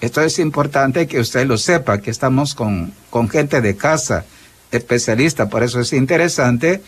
Esto 0.00 0.22
es 0.22 0.38
importante 0.38 1.06
que 1.06 1.20
usted 1.20 1.46
lo 1.46 1.58
sepa, 1.58 2.00
que 2.00 2.10
estamos 2.10 2.54
con, 2.54 2.94
con 3.10 3.28
gente 3.28 3.60
de 3.60 3.76
casa, 3.76 4.24
especialista, 4.70 5.48
por 5.48 5.62
eso 5.62 5.80
es 5.80 5.92
interesante 5.92 6.82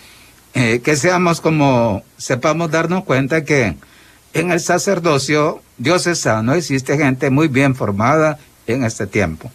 eh, 0.54 0.80
que 0.82 0.96
seamos 0.96 1.42
como, 1.42 2.02
sepamos 2.16 2.70
darnos 2.70 3.04
cuenta 3.04 3.44
que 3.44 3.76
en 4.32 4.50
el 4.50 4.60
sacerdocio 4.60 5.62
diocesano 5.76 6.54
existe 6.54 6.96
gente 6.96 7.28
muy 7.30 7.48
bien 7.48 7.74
formada 7.74 8.38
en 8.66 8.84
este 8.84 9.06
tiempo. 9.06 9.50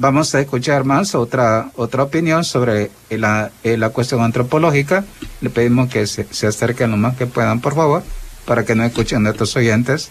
Vamos 0.00 0.34
a 0.34 0.40
escuchar 0.40 0.84
más 0.84 1.14
otra, 1.14 1.72
otra 1.76 2.04
opinión 2.04 2.42
sobre 2.42 2.90
la, 3.10 3.50
eh, 3.62 3.76
la 3.76 3.90
cuestión 3.90 4.22
antropológica. 4.22 5.04
Le 5.42 5.50
pedimos 5.50 5.90
que 5.90 6.06
se, 6.06 6.26
se, 6.30 6.46
acerquen 6.46 6.90
lo 6.90 6.96
más 6.96 7.18
que 7.18 7.26
puedan, 7.26 7.60
por 7.60 7.74
favor, 7.74 8.02
para 8.46 8.64
que 8.64 8.74
no 8.74 8.82
escuchen 8.82 9.26
a 9.26 9.30
estos 9.30 9.54
oyentes 9.56 10.08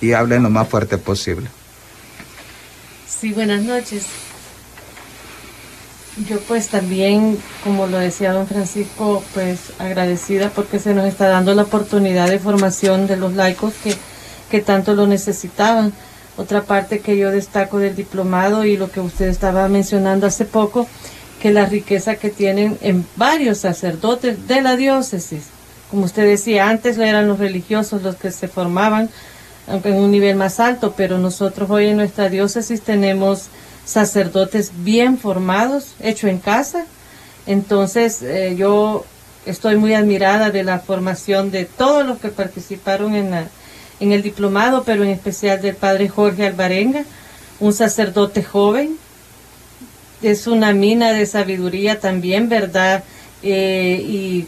y 0.00 0.14
hablen 0.14 0.42
lo 0.42 0.50
más 0.50 0.66
fuerte 0.66 0.98
posible. 0.98 1.46
Sí, 3.08 3.32
buenas 3.32 3.62
noches. 3.62 4.06
Yo 6.28 6.40
pues 6.40 6.66
también, 6.66 7.38
como 7.62 7.86
lo 7.86 7.98
decía 7.98 8.32
don 8.32 8.48
Francisco, 8.48 9.22
pues 9.32 9.74
agradecida 9.78 10.50
porque 10.50 10.80
se 10.80 10.92
nos 10.92 11.06
está 11.06 11.28
dando 11.28 11.54
la 11.54 11.62
oportunidad 11.62 12.28
de 12.28 12.40
formación 12.40 13.06
de 13.06 13.16
los 13.16 13.34
laicos 13.34 13.74
que, 13.84 13.94
que 14.50 14.60
tanto 14.60 14.94
lo 14.94 15.06
necesitaban. 15.06 15.92
Otra 16.40 16.62
parte 16.62 17.00
que 17.00 17.18
yo 17.18 17.30
destaco 17.30 17.80
del 17.80 17.94
diplomado 17.94 18.64
y 18.64 18.78
lo 18.78 18.90
que 18.90 19.00
usted 19.00 19.28
estaba 19.28 19.68
mencionando 19.68 20.26
hace 20.26 20.46
poco, 20.46 20.88
que 21.38 21.52
la 21.52 21.66
riqueza 21.66 22.16
que 22.16 22.30
tienen 22.30 22.78
en 22.80 23.06
varios 23.16 23.58
sacerdotes 23.58 24.48
de 24.48 24.62
la 24.62 24.74
diócesis. 24.76 25.42
Como 25.90 26.06
usted 26.06 26.24
decía, 26.24 26.70
antes 26.70 26.96
eran 26.96 27.28
los 27.28 27.40
religiosos 27.40 28.00
los 28.00 28.16
que 28.16 28.30
se 28.30 28.48
formaban, 28.48 29.10
aunque 29.68 29.90
en 29.90 29.96
un 29.96 30.10
nivel 30.10 30.34
más 30.34 30.60
alto, 30.60 30.94
pero 30.96 31.18
nosotros 31.18 31.68
hoy 31.68 31.88
en 31.88 31.98
nuestra 31.98 32.30
diócesis 32.30 32.80
tenemos 32.80 33.48
sacerdotes 33.84 34.72
bien 34.78 35.18
formados, 35.18 35.94
hecho 36.00 36.26
en 36.26 36.38
casa. 36.38 36.86
Entonces 37.46 38.22
eh, 38.22 38.54
yo 38.56 39.04
estoy 39.44 39.76
muy 39.76 39.92
admirada 39.92 40.50
de 40.50 40.64
la 40.64 40.78
formación 40.78 41.50
de 41.50 41.66
todos 41.66 42.06
los 42.06 42.18
que 42.18 42.28
participaron 42.28 43.14
en 43.14 43.30
la 43.30 43.44
en 44.00 44.12
el 44.12 44.22
diplomado, 44.22 44.82
pero 44.84 45.04
en 45.04 45.10
especial 45.10 45.60
del 45.60 45.76
padre 45.76 46.08
Jorge 46.08 46.46
Alvarenga, 46.46 47.04
un 47.60 47.72
sacerdote 47.72 48.42
joven. 48.42 48.96
Es 50.22 50.46
una 50.46 50.72
mina 50.72 51.12
de 51.12 51.26
sabiduría 51.26 52.00
también, 52.00 52.48
¿verdad? 52.48 53.04
Eh, 53.42 54.02
y 54.06 54.46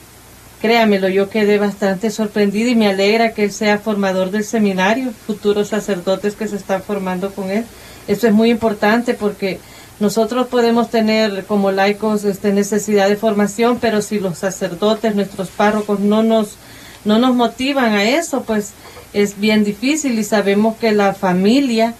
créamelo, 0.60 1.08
yo 1.08 1.28
quedé 1.28 1.58
bastante 1.58 2.10
sorprendida 2.10 2.70
y 2.70 2.76
me 2.76 2.88
alegra 2.88 3.32
que 3.32 3.44
él 3.44 3.52
sea 3.52 3.78
formador 3.78 4.30
del 4.30 4.44
seminario, 4.44 5.12
futuros 5.26 5.68
sacerdotes 5.68 6.34
que 6.34 6.48
se 6.48 6.56
están 6.56 6.82
formando 6.82 7.32
con 7.34 7.50
él. 7.50 7.64
Esto 8.06 8.26
es 8.26 8.32
muy 8.32 8.50
importante 8.50 9.14
porque 9.14 9.60
nosotros 10.00 10.48
podemos 10.48 10.90
tener 10.90 11.44
como 11.46 11.70
laicos 11.70 12.24
este, 12.24 12.52
necesidad 12.52 13.08
de 13.08 13.16
formación, 13.16 13.78
pero 13.80 14.02
si 14.02 14.18
los 14.18 14.38
sacerdotes, 14.38 15.14
nuestros 15.14 15.48
párrocos, 15.48 16.00
no 16.00 16.22
nos, 16.22 16.56
no 17.04 17.18
nos 17.18 17.34
motivan 17.34 17.92
a 17.92 18.04
eso, 18.04 18.42
pues 18.42 18.72
es 19.12 19.38
bien 19.38 19.64
difícil 19.64 20.18
y 20.18 20.24
sabemos 20.24 20.76
que 20.76 20.92
la 20.92 21.14
familia 21.14 21.94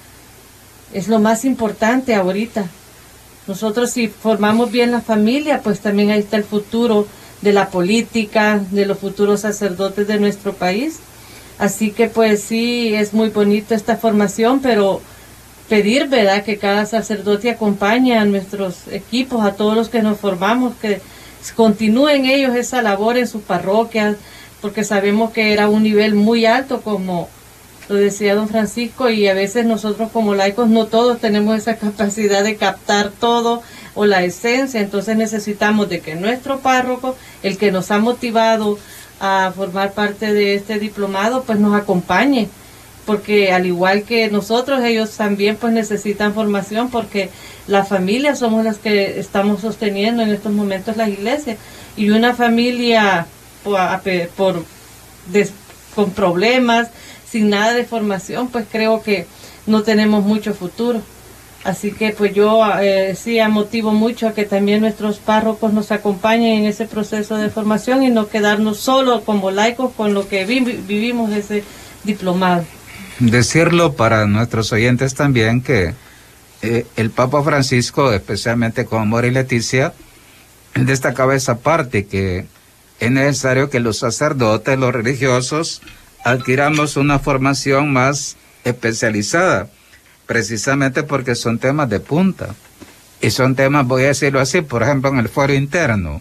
es 0.93 1.09
lo 1.09 1.19
más 1.19 1.45
importante 1.45 2.15
ahorita. 2.15 2.67
Nosotros 3.47 3.91
si 3.91 4.09
formamos 4.09 4.71
bien 4.71 4.93
la 4.93 5.01
familia, 5.01 5.61
pues 5.63 5.81
también 5.81 6.11
ahí 6.11 6.21
está 6.21 6.37
el 6.37 6.45
futuro 6.45 7.07
de 7.41 7.53
la 7.53 7.69
política, 7.71 8.61
de 8.71 8.87
los 8.87 8.99
futuros 8.99 9.41
sacerdotes 9.41 10.07
de 10.07 10.19
nuestro 10.19 10.55
país. 10.55 11.01
Así 11.59 11.91
que 11.91 12.09
pues 12.09 12.43
sí, 12.43 12.95
es 12.95 13.13
muy 13.13 13.29
bonito 13.29 13.75
esta 13.75 13.97
formación, 13.97 14.61
pero 14.61 15.01
pedir, 15.69 16.09
¿verdad?, 16.09 16.45
que 16.45 16.59
cada 16.59 16.87
sacerdote 16.87 17.51
acompañe 17.51 18.17
a 18.19 18.25
nuestros 18.25 18.89
equipos, 18.91 19.45
a 19.45 19.53
todos 19.53 19.75
los 19.75 19.89
que 19.89 20.03
nos 20.03 20.19
formamos, 20.19 20.75
que 20.77 21.01
continúen 21.57 22.27
ellos 22.27 22.55
esa 22.55 22.83
labor 22.83 23.17
en 23.17 23.27
sus 23.27 23.43
parroquias, 23.43 24.17
porque 24.63 24.85
sabemos 24.85 25.33
que 25.33 25.53
era 25.53 25.69
un 25.69 25.83
nivel 25.83 26.15
muy 26.15 26.47
alto, 26.47 26.81
como 26.81 27.29
lo 27.89 27.97
decía 27.97 28.37
don 28.37 28.49
Francisco, 28.49 29.11
y 29.11 29.27
a 29.27 29.35
veces 29.35 29.67
nosotros 29.67 30.11
como 30.13 30.35
laicos 30.35 30.69
no 30.69 30.87
todos 30.87 31.19
tenemos 31.19 31.59
esa 31.59 31.77
capacidad 31.79 32.45
de 32.45 32.57
captar 32.57 33.11
todo 33.11 33.63
o 33.95 34.07
la 34.07 34.25
esencia, 34.25 34.81
entonces 34.81 35.17
necesitamos 35.17 35.89
de 35.91 36.01
que 36.01 36.15
nuestro 36.15 36.61
párroco, 36.61 37.17
el 37.43 37.59
que 37.59 37.73
nos 37.73 37.91
ha 37.91 37.99
motivado 37.99 38.79
a 39.21 39.53
formar 39.55 39.93
parte 39.93 40.33
de 40.33 40.55
este 40.55 40.79
diplomado, 40.79 41.43
pues 41.43 41.59
nos 41.59 41.75
acompañe, 41.75 42.49
porque 43.05 43.53
al 43.53 43.67
igual 43.67 44.05
que 44.05 44.31
nosotros, 44.31 44.83
ellos 44.85 45.11
también 45.17 45.57
pues 45.57 45.73
necesitan 45.73 46.35
formación, 46.35 46.89
porque 46.89 47.31
la 47.67 47.85
familia 47.85 48.37
somos 48.37 48.65
las 48.65 48.79
que 48.79 49.19
estamos 49.19 49.61
sosteniendo 49.61 50.23
en 50.23 50.31
estos 50.31 50.53
momentos 50.53 50.97
la 50.97 51.09
iglesia, 51.09 51.57
y 51.97 52.11
una 52.11 52.35
familia 52.35 53.27
por, 53.63 54.65
con 55.95 56.11
problemas, 56.11 56.89
sin 57.29 57.51
nada 57.51 57.75
de 57.75 57.85
formación, 57.85 58.49
pues 58.49 58.67
creo 58.71 59.03
que 59.03 59.27
no 59.67 59.83
tenemos 59.83 60.25
mucho 60.25 60.55
futuro. 60.55 61.01
Así 61.65 61.93
que 61.93 62.11
pues 62.11 62.35
yo 62.35 62.61
eh, 62.81 63.15
sí 63.15 63.39
motivo 63.49 63.93
mucho 63.93 64.27
a 64.27 64.35
que 64.35 64.45
también 64.45 64.81
nuestros 64.81 65.19
párrocos 65.19 65.73
nos 65.73 65.93
acompañen 65.93 66.59
en 66.59 66.67
ese 66.67 66.87
proceso 66.87 67.37
de 67.37 67.51
formación 67.51 68.03
y 68.03 68.11
no 68.11 68.29
quedarnos 68.29 68.79
solo 68.79 69.23
como 69.25 69.53
laicos 69.53 69.93
con 69.93 70.13
lo 70.13 70.27
que 70.29 70.45
vivimos 70.45 71.31
ese 71.31 71.63
diplomado. 72.03 72.65
Decirlo 73.21 73.93
para 73.93 74.27
nuestros 74.27 74.73
oyentes 74.73 75.15
también 75.15 75.63
que 75.63 75.95
eh, 76.63 76.87
el 76.97 77.11
Papa 77.11 77.43
Francisco, 77.45 78.13
especialmente 78.13 78.85
con 78.85 79.03
Amor 79.03 79.25
y 79.25 79.31
Leticia, 79.31 79.93
destacaba 80.75 81.37
esa 81.37 81.59
parte 81.59 82.07
que 82.07 82.47
es 83.03 83.11
necesario 83.11 83.69
que 83.69 83.81
los 83.81 83.99
sacerdotes, 83.99 84.79
los 84.79 84.93
religiosos, 84.93 85.83
adquiramos 86.25 86.97
una 86.97 87.19
formación 87.19 87.93
más 87.93 88.37
especializada, 88.63 89.69
precisamente 90.27 91.03
porque 91.03 91.35
son 91.35 91.59
temas 91.59 91.91
de 91.91 91.99
punta. 91.99 92.55
Y 93.21 93.33
son 93.33 93.57
temas, 93.57 93.89
voy 93.89 94.05
a 94.05 94.09
decirlo 94.09 94.39
así, 94.39 94.61
por 94.61 94.85
ejemplo, 94.85 95.11
en 95.11 95.19
el 95.19 95.29
foro 95.29 95.53
interno, 95.53 96.21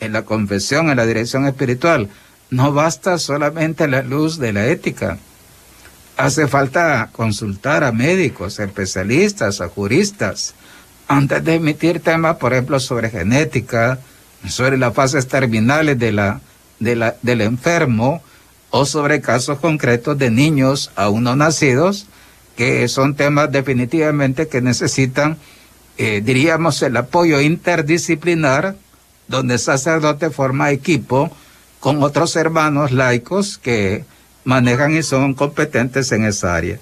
en 0.00 0.12
la 0.12 0.22
confesión, 0.22 0.90
en 0.90 0.96
la 0.96 1.06
dirección 1.06 1.46
espiritual. 1.46 2.08
No 2.50 2.72
basta 2.72 3.18
solamente 3.18 3.86
la 3.86 4.02
luz 4.02 4.40
de 4.40 4.52
la 4.52 4.66
ética. 4.66 5.18
Hace 6.16 6.48
falta 6.48 7.08
consultar 7.12 7.84
a 7.84 7.92
médicos, 7.92 8.58
a 8.58 8.64
especialistas, 8.64 9.60
a 9.60 9.68
juristas, 9.68 10.56
antes 11.06 11.44
de 11.44 11.54
emitir 11.54 12.00
temas, 12.00 12.38
por 12.38 12.52
ejemplo, 12.52 12.80
sobre 12.80 13.10
genética, 13.10 14.00
sobre 14.50 14.78
las 14.78 14.94
fases 14.94 15.28
terminales 15.28 15.98
de 15.98 16.12
la, 16.12 16.40
de 16.78 16.96
la, 16.96 17.16
del 17.22 17.40
enfermo 17.40 18.22
o 18.70 18.84
sobre 18.84 19.20
casos 19.20 19.58
concretos 19.58 20.18
de 20.18 20.30
niños 20.30 20.90
aún 20.96 21.24
no 21.24 21.36
nacidos, 21.36 22.06
que 22.56 22.88
son 22.88 23.14
temas 23.14 23.52
definitivamente 23.52 24.48
que 24.48 24.60
necesitan, 24.60 25.36
eh, 25.98 26.20
diríamos, 26.24 26.82
el 26.82 26.96
apoyo 26.96 27.40
interdisciplinar, 27.40 28.76
donde 29.28 29.54
el 29.54 29.60
sacerdote 29.60 30.30
forma 30.30 30.70
equipo 30.70 31.30
con 31.80 32.02
otros 32.02 32.36
hermanos 32.36 32.92
laicos 32.92 33.58
que 33.58 34.04
manejan 34.44 34.96
y 34.96 35.02
son 35.02 35.34
competentes 35.34 36.12
en 36.12 36.24
esa 36.24 36.54
área. 36.54 36.78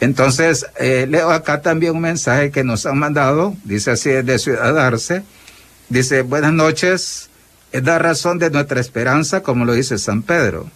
Entonces, 0.00 0.66
eh, 0.78 1.06
leo 1.08 1.30
acá 1.30 1.60
también 1.62 1.94
un 1.94 2.00
mensaje 2.00 2.50
que 2.50 2.64
nos 2.64 2.86
han 2.86 2.98
mandado, 2.98 3.54
dice 3.64 3.92
así, 3.92 4.10
de 4.10 4.38
Ciudad 4.38 4.78
Arce. 4.78 5.22
Dice, 5.94 6.22
buenas 6.22 6.52
noches, 6.52 7.28
es 7.70 7.84
la 7.84 8.00
razón 8.00 8.40
de 8.40 8.50
nuestra 8.50 8.80
esperanza, 8.80 9.44
como 9.44 9.64
lo 9.64 9.74
dice 9.74 9.96
San 9.96 10.22
Pedro. 10.22 10.68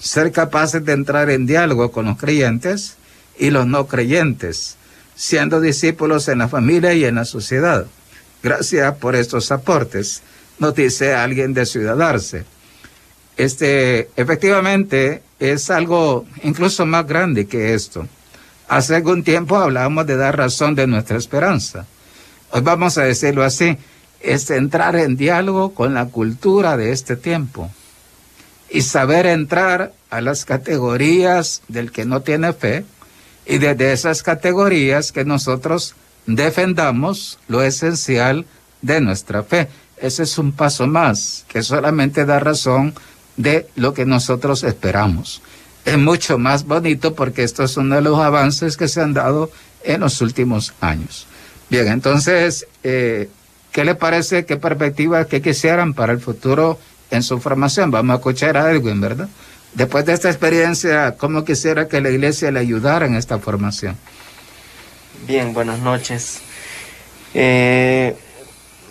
Ser 0.00 0.32
capaces 0.32 0.82
de 0.82 0.94
entrar 0.94 1.28
en 1.28 1.44
diálogo 1.44 1.92
con 1.92 2.06
los 2.06 2.16
creyentes 2.16 2.96
y 3.38 3.50
los 3.50 3.66
no 3.66 3.86
creyentes, 3.86 4.76
siendo 5.14 5.60
discípulos 5.60 6.28
en 6.28 6.38
la 6.38 6.48
familia 6.48 6.94
y 6.94 7.04
en 7.04 7.16
la 7.16 7.26
sociedad. 7.26 7.84
Gracias 8.42 8.94
por 8.94 9.14
estos 9.14 9.52
aportes, 9.52 10.22
nos 10.58 10.74
dice 10.74 11.14
alguien 11.14 11.52
de 11.52 11.66
Ciudad 11.66 12.00
Arce. 12.00 12.46
Este, 13.36 14.08
efectivamente, 14.16 15.22
es 15.38 15.68
algo 15.68 16.24
incluso 16.44 16.86
más 16.86 17.06
grande 17.06 17.46
que 17.46 17.74
esto. 17.74 18.08
Hace 18.68 18.96
algún 18.96 19.22
tiempo 19.22 19.58
hablábamos 19.58 20.06
de 20.06 20.16
dar 20.16 20.34
razón 20.34 20.74
de 20.74 20.86
nuestra 20.86 21.18
esperanza. 21.18 21.84
Hoy 22.52 22.62
vamos 22.62 22.96
a 22.96 23.02
decirlo 23.02 23.44
así, 23.44 23.76
es 24.26 24.50
entrar 24.50 24.96
en 24.96 25.16
diálogo 25.16 25.72
con 25.72 25.94
la 25.94 26.06
cultura 26.06 26.76
de 26.76 26.90
este 26.90 27.16
tiempo 27.16 27.70
y 28.68 28.82
saber 28.82 29.26
entrar 29.26 29.92
a 30.10 30.20
las 30.20 30.44
categorías 30.44 31.62
del 31.68 31.92
que 31.92 32.04
no 32.04 32.22
tiene 32.22 32.52
fe 32.52 32.84
y 33.46 33.58
desde 33.58 33.92
esas 33.92 34.24
categorías 34.24 35.12
que 35.12 35.24
nosotros 35.24 35.94
defendamos 36.26 37.38
lo 37.46 37.62
esencial 37.62 38.46
de 38.82 39.00
nuestra 39.00 39.44
fe. 39.44 39.68
Ese 39.96 40.24
es 40.24 40.38
un 40.38 40.50
paso 40.50 40.88
más 40.88 41.44
que 41.48 41.62
solamente 41.62 42.24
da 42.24 42.40
razón 42.40 42.94
de 43.36 43.68
lo 43.76 43.94
que 43.94 44.06
nosotros 44.06 44.64
esperamos. 44.64 45.40
Es 45.84 45.98
mucho 45.98 46.36
más 46.36 46.66
bonito 46.66 47.14
porque 47.14 47.44
esto 47.44 47.62
es 47.62 47.76
uno 47.76 47.94
de 47.94 48.00
los 48.00 48.18
avances 48.18 48.76
que 48.76 48.88
se 48.88 49.00
han 49.00 49.14
dado 49.14 49.52
en 49.84 50.00
los 50.00 50.20
últimos 50.20 50.74
años. 50.80 51.28
Bien, 51.70 51.86
entonces, 51.86 52.66
eh, 52.82 53.28
¿qué 53.76 53.84
le 53.84 53.94
parece? 53.94 54.46
¿Qué 54.46 54.56
perspectivas 54.56 55.26
que 55.26 55.42
quisieran 55.42 55.92
para 55.92 56.14
el 56.14 56.18
futuro 56.18 56.78
en 57.10 57.22
su 57.22 57.38
formación? 57.40 57.90
Vamos 57.90 58.14
a 58.14 58.16
escuchar 58.16 58.56
a 58.56 58.70
Edwin, 58.72 59.02
¿verdad? 59.02 59.28
Después 59.74 60.06
de 60.06 60.14
esta 60.14 60.30
experiencia, 60.30 61.16
¿cómo 61.18 61.44
quisiera 61.44 61.86
que 61.86 62.00
la 62.00 62.08
iglesia 62.08 62.50
le 62.50 62.60
ayudara 62.60 63.04
en 63.04 63.14
esta 63.16 63.38
formación? 63.38 63.98
Bien, 65.26 65.52
buenas 65.52 65.80
noches. 65.80 66.40
Eh, 67.34 68.16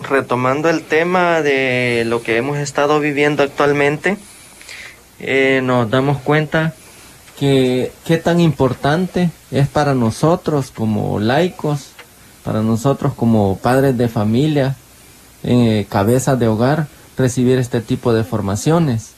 retomando 0.07 0.69
el 0.69 0.83
tema 0.83 1.41
de 1.41 2.03
lo 2.05 2.21
que 2.21 2.37
hemos 2.37 2.59
estado 2.59 2.99
viviendo 2.99 3.41
actualmente, 3.41 4.19
eh, 5.19 5.61
nos 5.63 5.89
damos 5.89 6.21
cuenta 6.21 6.75
que 7.39 7.91
qué 8.05 8.17
tan 8.17 8.39
importante 8.39 9.31
es 9.49 9.67
para 9.67 9.95
nosotros 9.95 10.69
como 10.69 11.19
laicos, 11.19 11.94
para 12.45 12.61
nosotros 12.61 13.13
como 13.15 13.57
padres 13.57 13.97
de 13.97 14.07
familia, 14.07 14.75
eh, 15.43 15.87
cabezas 15.89 16.39
de 16.39 16.47
hogar, 16.47 16.87
recibir 17.17 17.57
este 17.57 17.81
tipo 17.81 18.13
de 18.13 18.23
formaciones. 18.23 19.11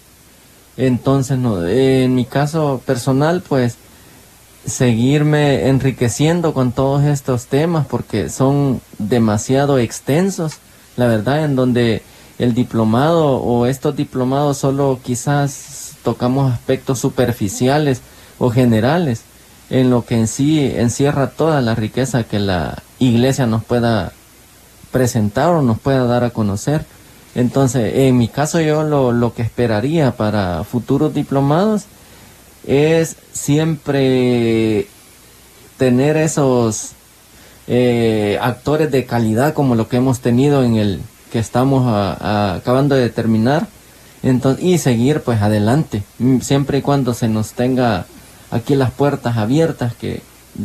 Entonces, 0.77 1.37
en 1.37 2.15
mi 2.15 2.23
caso 2.25 2.81
personal, 2.85 3.43
pues 3.47 3.75
seguirme 4.65 5.67
enriqueciendo 5.67 6.53
con 6.53 6.71
todos 6.71 7.03
estos 7.03 7.47
temas 7.47 7.85
porque 7.85 8.29
son 8.29 8.81
demasiado 8.97 9.77
extensos, 9.77 10.59
la 10.95 11.07
verdad, 11.07 11.43
en 11.43 11.55
donde 11.55 12.03
el 12.39 12.53
diplomado 12.53 13.37
o 13.37 13.65
estos 13.65 13.95
diplomados 13.95 14.57
solo 14.57 14.99
quizás 15.03 15.95
tocamos 16.03 16.53
aspectos 16.53 16.99
superficiales 16.99 18.01
o 18.39 18.51
generales 18.51 19.23
en 19.69 19.89
lo 19.89 20.05
que 20.05 20.15
en 20.15 20.27
sí 20.27 20.59
encierra 20.61 21.31
toda 21.31 21.59
la 21.61 21.75
riqueza 21.75 22.23
que 22.23 22.39
la 22.39 22.83
iglesia 22.99 23.45
nos 23.45 23.63
pueda 23.63 24.11
presentar 24.91 25.49
o 25.49 25.61
nos 25.61 25.79
pueda 25.79 26.05
dar 26.05 26.23
a 26.23 26.29
conocer. 26.29 26.85
Entonces, 27.35 27.93
en 27.95 28.17
mi 28.17 28.27
caso 28.27 28.61
yo 28.61 28.83
lo, 28.83 29.11
lo 29.11 29.33
que 29.33 29.43
esperaría 29.43 30.11
para 30.15 30.63
futuros 30.63 31.13
diplomados 31.13 31.83
es 32.65 33.15
siempre 33.31 34.87
tener 35.77 36.17
esos 36.17 36.93
eh, 37.67 38.39
actores 38.41 38.91
de 38.91 39.05
calidad 39.05 39.53
como 39.53 39.75
lo 39.75 39.87
que 39.87 39.97
hemos 39.97 40.19
tenido 40.19 40.63
en 40.63 40.75
el 40.75 41.01
que 41.31 41.39
estamos 41.39 41.85
acabando 42.19 42.95
de 42.95 43.09
terminar 43.09 43.67
entonces, 44.23 44.63
y 44.63 44.77
seguir 44.77 45.21
pues 45.21 45.41
adelante, 45.41 46.03
mm, 46.19 46.39
siempre 46.39 46.79
y 46.79 46.81
cuando 46.81 47.13
se 47.13 47.27
nos 47.27 47.51
tenga 47.51 48.05
aquí 48.51 48.75
las 48.75 48.91
puertas 48.91 49.37
abiertas, 49.37 49.93
que 49.95 50.21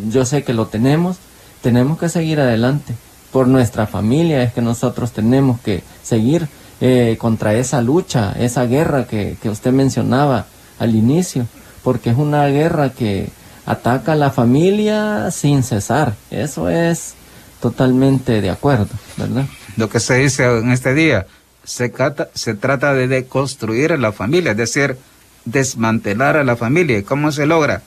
yo 0.08 0.24
sé 0.24 0.42
que 0.42 0.54
lo 0.54 0.66
tenemos, 0.66 1.18
tenemos 1.62 1.98
que 1.98 2.08
seguir 2.08 2.40
adelante. 2.40 2.94
Por 3.32 3.48
nuestra 3.48 3.86
familia 3.86 4.42
es 4.42 4.52
que 4.52 4.60
nosotros 4.60 5.12
tenemos 5.12 5.60
que 5.60 5.82
seguir 6.02 6.48
eh, 6.80 7.16
contra 7.18 7.54
esa 7.54 7.80
lucha, 7.80 8.32
esa 8.38 8.66
guerra 8.66 9.06
que, 9.06 9.36
que 9.40 9.48
usted 9.48 9.72
mencionaba 9.72 10.46
al 10.78 10.94
inicio, 10.94 11.46
porque 11.82 12.10
es 12.10 12.18
una 12.18 12.46
guerra 12.48 12.90
que 12.90 13.30
ataca 13.64 14.12
a 14.12 14.16
la 14.16 14.30
familia 14.30 15.30
sin 15.30 15.62
cesar. 15.62 16.14
Eso 16.30 16.68
es 16.68 17.14
totalmente 17.60 18.40
de 18.40 18.50
acuerdo, 18.50 18.90
¿verdad? 19.16 19.46
Lo 19.76 19.88
que 19.88 20.00
se 20.00 20.16
dice 20.16 20.44
en 20.44 20.72
este 20.72 20.92
día, 20.94 21.26
se 21.64 21.88
trata, 21.88 22.94
de 22.94 23.08
deconstruir 23.08 23.92
a 23.92 23.96
la 23.96 24.12
familia, 24.12 24.50
es 24.50 24.56
decir, 24.56 24.98
desmantelar 25.44 26.36
a 26.36 26.44
la 26.44 26.56
familia. 26.56 26.98
¿Y 26.98 27.02
cómo 27.02 27.30
se 27.32 27.46
logra? 27.46 27.82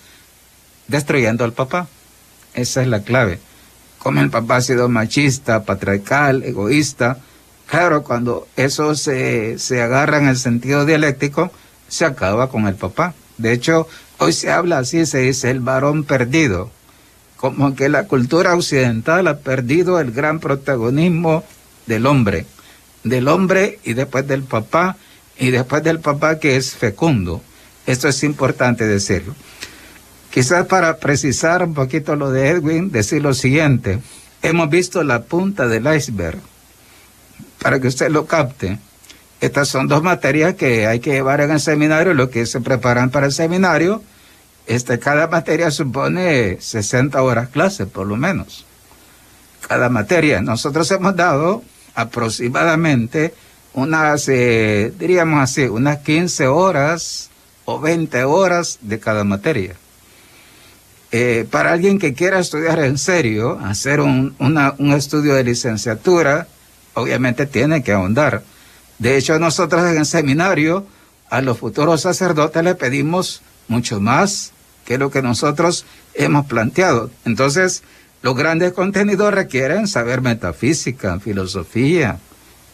Destruyendo 0.88 1.44
al 1.44 1.54
papá. 1.54 1.88
Esa 2.54 2.82
es 2.82 2.88
la 2.88 3.02
clave. 3.02 3.40
Como 4.06 4.22
el 4.22 4.30
papá 4.30 4.58
ha 4.58 4.62
sido 4.62 4.88
machista, 4.88 5.64
patriarcal, 5.64 6.44
egoísta, 6.44 7.18
claro, 7.66 8.04
cuando 8.04 8.48
eso 8.56 8.94
se, 8.94 9.58
se 9.58 9.82
agarra 9.82 10.20
en 10.20 10.28
el 10.28 10.38
sentido 10.38 10.86
dialéctico, 10.86 11.52
se 11.88 12.06
acaba 12.06 12.50
con 12.52 12.68
el 12.68 12.76
papá. 12.76 13.16
De 13.40 13.52
hecho, 13.52 13.88
hoy 14.20 14.32
se 14.32 14.52
habla 14.52 14.78
así, 14.78 15.08
se 15.08 15.22
dice 15.22 15.50
el 15.50 15.60
varón 15.60 16.04
perdido, 16.04 16.70
como 17.36 17.74
que 17.74 17.90
la 17.90 18.04
cultura 18.04 18.54
occidental 18.54 19.28
ha 19.28 19.40
perdido 19.40 20.00
el 20.00 20.12
gran 20.12 20.40
protagonismo 20.40 21.44
del 21.88 22.06
hombre 22.06 22.46
del 23.06 23.28
hombre 23.28 23.80
y 23.84 23.94
después 23.94 24.28
del 24.28 24.44
papá 24.44 24.98
y 25.38 25.52
después 25.52 25.84
del 25.84 26.00
papá 26.00 26.40
que 26.40 26.58
es 26.58 26.76
fecundo. 26.76 27.42
Esto 27.86 28.08
es 28.08 28.24
importante 28.24 28.86
decirlo. 28.86 29.36
Quizás 30.36 30.68
para 30.68 30.98
precisar 30.98 31.64
un 31.64 31.74
poquito 31.74 32.18
lo 32.18 32.30
de 32.30 32.50
Edwin, 32.50 32.92
decir 32.92 33.22
lo 33.22 33.34
siguiente. 33.34 34.02
Hemos 34.42 34.70
visto 34.70 35.02
la 35.02 35.24
punta 35.24 35.66
del 35.66 35.88
iceberg. 35.96 36.40
Para 37.62 37.80
que 37.80 37.88
usted 37.88 38.10
lo 38.10 38.26
capte. 38.26 38.78
Estas 39.40 39.70
son 39.70 39.88
dos 39.88 40.04
materias 40.04 40.56
que 40.56 40.88
hay 40.88 41.00
que 41.00 41.12
llevar 41.12 41.40
en 41.40 41.52
el 41.52 41.62
seminario, 41.62 42.14
lo 42.14 42.30
que 42.30 42.46
se 42.48 42.60
preparan 42.60 43.12
para 43.12 43.28
el 43.28 43.32
seminario. 43.32 44.04
Este, 44.68 45.00
cada 45.00 45.28
materia 45.28 45.72
supone 45.72 46.58
60 46.60 47.22
horas 47.22 47.48
clase, 47.48 47.86
por 47.86 48.06
lo 48.06 48.18
menos. 48.18 48.66
Cada 49.66 49.88
materia. 49.88 50.42
Nosotros 50.42 50.92
hemos 50.92 51.16
dado 51.16 51.64
aproximadamente 51.94 53.34
unas, 53.74 54.28
eh, 54.28 54.92
diríamos 55.00 55.42
así, 55.42 55.64
unas 55.64 56.00
15 56.00 56.48
horas 56.48 57.30
o 57.64 57.80
20 57.80 58.26
horas 58.26 58.80
de 58.82 59.00
cada 59.00 59.24
materia. 59.24 59.78
Eh, 61.18 61.48
para 61.50 61.72
alguien 61.72 61.98
que 61.98 62.14
quiera 62.14 62.40
estudiar 62.40 62.78
en 62.80 62.98
serio, 62.98 63.58
hacer 63.64 64.02
un, 64.02 64.36
un 64.38 64.92
estudio 64.92 65.34
de 65.34 65.46
licenciatura, 65.46 66.46
obviamente 66.94 67.46
tiene 67.46 67.84
que 67.84 67.94
ahondar. 67.94 68.44
De 69.00 69.16
hecho, 69.16 69.40
nosotros 69.40 69.90
en 69.90 69.98
el 70.00 70.06
seminario 70.06 70.86
a 71.30 71.40
los 71.40 71.58
futuros 71.58 72.02
sacerdotes 72.02 72.62
le 72.62 72.76
pedimos 72.76 73.42
mucho 73.70 74.02
más 74.02 74.52
que 74.84 74.98
lo 74.98 75.10
que 75.10 75.22
nosotros 75.22 75.86
hemos 76.16 76.48
planteado. 76.48 77.10
Entonces, 77.24 77.84
los 78.22 78.36
grandes 78.36 78.74
contenidos 78.74 79.34
requieren 79.34 79.88
saber 79.88 80.20
metafísica, 80.20 81.22
filosofía, 81.22 82.20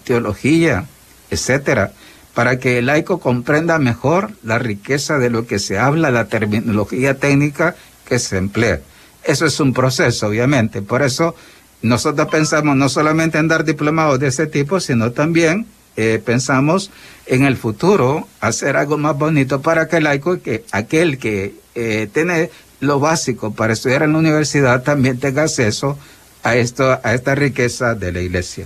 teología, 0.03 0.87
etcétera, 1.29 1.91
para 2.33 2.57
que 2.57 2.79
el 2.79 2.87
laico 2.87 3.19
comprenda 3.19 3.77
mejor 3.77 4.31
la 4.41 4.57
riqueza 4.57 5.19
de 5.19 5.29
lo 5.29 5.45
que 5.45 5.59
se 5.59 5.77
habla, 5.77 6.09
la 6.09 6.25
terminología 6.25 7.19
técnica 7.19 7.75
que 8.11 8.19
se 8.19 8.35
emplea. 8.37 8.81
Eso 9.23 9.45
es 9.45 9.57
un 9.61 9.71
proceso, 9.71 10.27
obviamente. 10.27 10.81
Por 10.81 11.01
eso 11.01 11.33
nosotros 11.81 12.27
pensamos 12.27 12.75
no 12.75 12.89
solamente 12.89 13.37
en 13.37 13.47
dar 13.47 13.63
diplomados 13.63 14.19
de 14.19 14.27
ese 14.27 14.47
tipo, 14.47 14.81
sino 14.81 15.13
también 15.13 15.65
eh, 15.95 16.21
pensamos 16.25 16.91
en 17.25 17.45
el 17.45 17.55
futuro 17.55 18.27
hacer 18.41 18.75
algo 18.75 18.97
más 18.97 19.17
bonito 19.17 19.61
para 19.61 19.87
que 19.87 19.97
el 19.97 20.03
laico, 20.03 20.41
que 20.41 20.65
aquel 20.73 21.19
que 21.19 21.55
eh, 21.73 22.09
tiene 22.13 22.49
lo 22.81 22.99
básico 22.99 23.53
para 23.53 23.71
estudiar 23.71 24.03
en 24.03 24.11
la 24.11 24.19
universidad 24.19 24.83
también 24.83 25.17
tenga 25.17 25.43
acceso 25.43 25.97
a, 26.43 26.57
esto, 26.57 26.99
a 27.01 27.13
esta 27.13 27.33
riqueza 27.33 27.95
de 27.95 28.11
la 28.11 28.19
iglesia. 28.19 28.65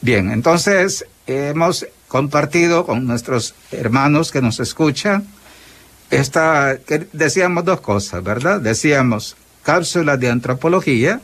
Bien, 0.00 0.30
entonces 0.30 1.06
hemos 1.26 1.88
compartido 2.06 2.86
con 2.86 3.08
nuestros 3.08 3.56
hermanos 3.72 4.30
que 4.30 4.40
nos 4.40 4.60
escuchan 4.60 5.26
esta, 6.10 6.76
decíamos 7.12 7.64
dos 7.64 7.80
cosas, 7.80 8.22
¿verdad? 8.22 8.60
Decíamos 8.60 9.36
cápsulas 9.62 10.18
de 10.18 10.30
antropología. 10.30 11.20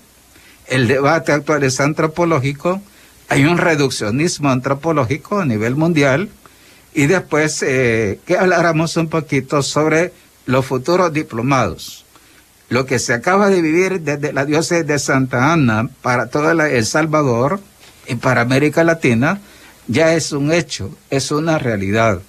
El 0.66 0.88
debate 0.88 1.32
actual 1.32 1.64
es 1.64 1.80
antropológico. 1.80 2.80
Hay 3.28 3.44
un 3.44 3.58
reduccionismo 3.58 4.50
antropológico 4.50 5.40
a 5.40 5.44
nivel 5.44 5.76
mundial. 5.76 6.28
Y 6.94 7.06
después 7.06 7.62
eh, 7.62 8.20
que 8.24 8.38
habláramos 8.38 8.96
un 8.96 9.08
poquito 9.08 9.62
sobre 9.62 10.12
los 10.46 10.64
futuros 10.64 11.12
diplomados. 11.12 12.04
Lo 12.68 12.86
que 12.86 12.98
se 12.98 13.12
acaba 13.12 13.48
de 13.48 13.62
vivir 13.62 14.00
desde 14.00 14.32
la 14.32 14.44
diócesis 14.44 14.86
de 14.86 14.98
Santa 14.98 15.52
Ana 15.52 15.88
para 16.02 16.28
todo 16.28 16.50
El 16.50 16.86
Salvador 16.86 17.60
y 18.08 18.14
para 18.16 18.40
América 18.40 18.82
Latina 18.82 19.40
ya 19.88 20.14
es 20.14 20.32
un 20.32 20.52
hecho, 20.52 20.90
es 21.10 21.30
una 21.30 21.58
realidad. 21.58 22.20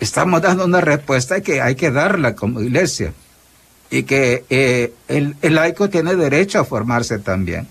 Estamos 0.00 0.42
dando 0.42 0.64
una 0.64 0.80
respuesta 0.80 1.40
que 1.40 1.60
hay 1.60 1.76
que 1.76 1.90
darla 1.90 2.34
como 2.34 2.60
iglesia 2.60 3.12
y 3.90 4.02
que 4.02 4.44
eh, 4.50 4.92
el, 5.08 5.36
el 5.40 5.54
laico 5.54 5.88
tiene 5.88 6.16
derecho 6.16 6.60
a 6.60 6.64
formarse 6.64 7.18
también. 7.18 7.68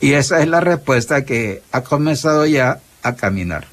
Y 0.00 0.14
esa 0.14 0.40
es 0.40 0.48
la 0.48 0.60
respuesta 0.60 1.24
que 1.24 1.62
ha 1.72 1.82
comenzado 1.82 2.46
ya 2.46 2.80
a 3.02 3.14
caminar. 3.14 3.66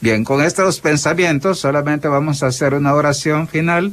Bien, 0.00 0.24
con 0.24 0.42
estos 0.42 0.80
pensamientos 0.80 1.58
solamente 1.60 2.08
vamos 2.08 2.42
a 2.42 2.46
hacer 2.46 2.74
una 2.74 2.94
oración 2.94 3.48
final. 3.48 3.92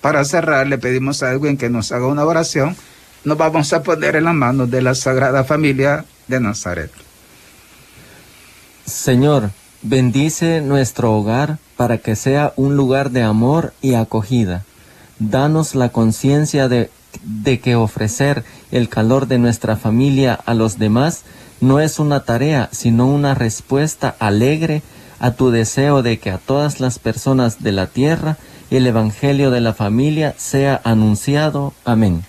Para 0.00 0.24
cerrar, 0.24 0.66
le 0.66 0.78
pedimos 0.78 1.22
a 1.22 1.30
alguien 1.30 1.56
que 1.56 1.70
nos 1.70 1.92
haga 1.92 2.06
una 2.06 2.24
oración. 2.24 2.76
Nos 3.24 3.38
vamos 3.38 3.72
a 3.72 3.82
poner 3.82 4.16
en 4.16 4.24
las 4.24 4.34
manos 4.34 4.70
de 4.70 4.82
la 4.82 4.94
Sagrada 4.94 5.44
Familia 5.44 6.04
de 6.26 6.40
Nazaret. 6.40 6.90
Señor, 8.84 9.50
bendice 9.82 10.60
nuestro 10.60 11.12
hogar 11.12 11.58
para 11.76 11.98
que 11.98 12.16
sea 12.16 12.52
un 12.56 12.76
lugar 12.76 13.10
de 13.10 13.22
amor 13.22 13.72
y 13.80 13.94
acogida. 13.94 14.64
Danos 15.18 15.74
la 15.74 15.90
conciencia 15.90 16.68
de, 16.68 16.90
que 17.62 17.74
ofrecer 17.74 18.44
el 18.70 18.88
calor 18.88 19.26
de 19.26 19.38
nuestra 19.38 19.76
familia 19.76 20.34
a 20.46 20.54
los 20.54 20.78
demás 20.78 21.22
no 21.60 21.80
es 21.80 21.98
una 21.98 22.24
tarea, 22.24 22.68
sino 22.72 23.06
una 23.06 23.34
respuesta 23.34 24.14
alegre 24.18 24.82
a 25.18 25.32
tu 25.32 25.50
deseo 25.50 26.02
de 26.02 26.18
que 26.18 26.30
a 26.30 26.38
todas 26.38 26.80
las 26.80 26.98
personas 26.98 27.62
de 27.62 27.72
la 27.72 27.86
tierra 27.86 28.38
el 28.70 28.86
Evangelio 28.86 29.50
de 29.50 29.60
la 29.60 29.74
familia 29.74 30.34
sea 30.38 30.80
anunciado. 30.84 31.74
Amén. 31.84 32.24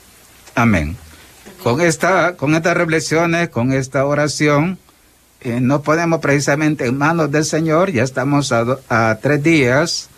Amén. 0.55 0.97
Con, 1.63 1.79
esta, 1.79 2.35
con 2.35 2.55
estas 2.55 2.75
reflexiones, 2.75 3.49
con 3.49 3.71
esta 3.71 4.05
oración, 4.05 4.79
eh, 5.43 5.59
no 5.59 5.81
podemos 5.81 6.19
precisamente 6.19 6.85
en 6.85 6.97
manos 6.97 7.31
del 7.31 7.45
Señor, 7.45 7.91
ya 7.91 8.03
estamos 8.03 8.51
a, 8.51 9.17
tres 9.21 9.41
días 9.41 10.09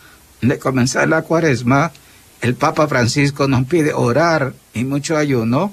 de 0.41 0.59
comenzar 0.59 1.07
la 1.07 1.21
cuaresma, 1.21 1.93
el 2.41 2.55
Papa 2.55 2.87
Francisco 2.89 3.47
nos 3.47 3.65
pide 3.65 3.93
orar 3.93 4.53
y 4.73 4.83
mucho 4.83 5.15
ayuno. 5.15 5.71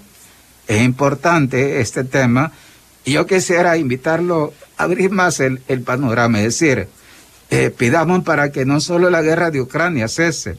Es 0.69 0.83
importante 0.83 1.81
este 1.81 2.05
tema. 2.05 2.53
Y 3.05 3.13
yo 3.13 3.27
quisiera 3.27 3.77
invitarlo 3.77 4.55
a 4.77 4.85
abrir 4.85 5.11
más 5.11 5.41
el, 5.41 5.61
el 5.67 5.83
panorama, 5.83 6.39
es 6.39 6.45
decir, 6.45 6.87
eh, 7.51 7.71
pidamos 7.77 8.23
para 8.23 8.53
que 8.53 8.65
no 8.65 8.81
solo 8.81 9.11
la 9.11 9.23
guerra 9.23 9.51
de 9.51 9.61
Ucrania 9.61 10.07
cese, 10.07 10.59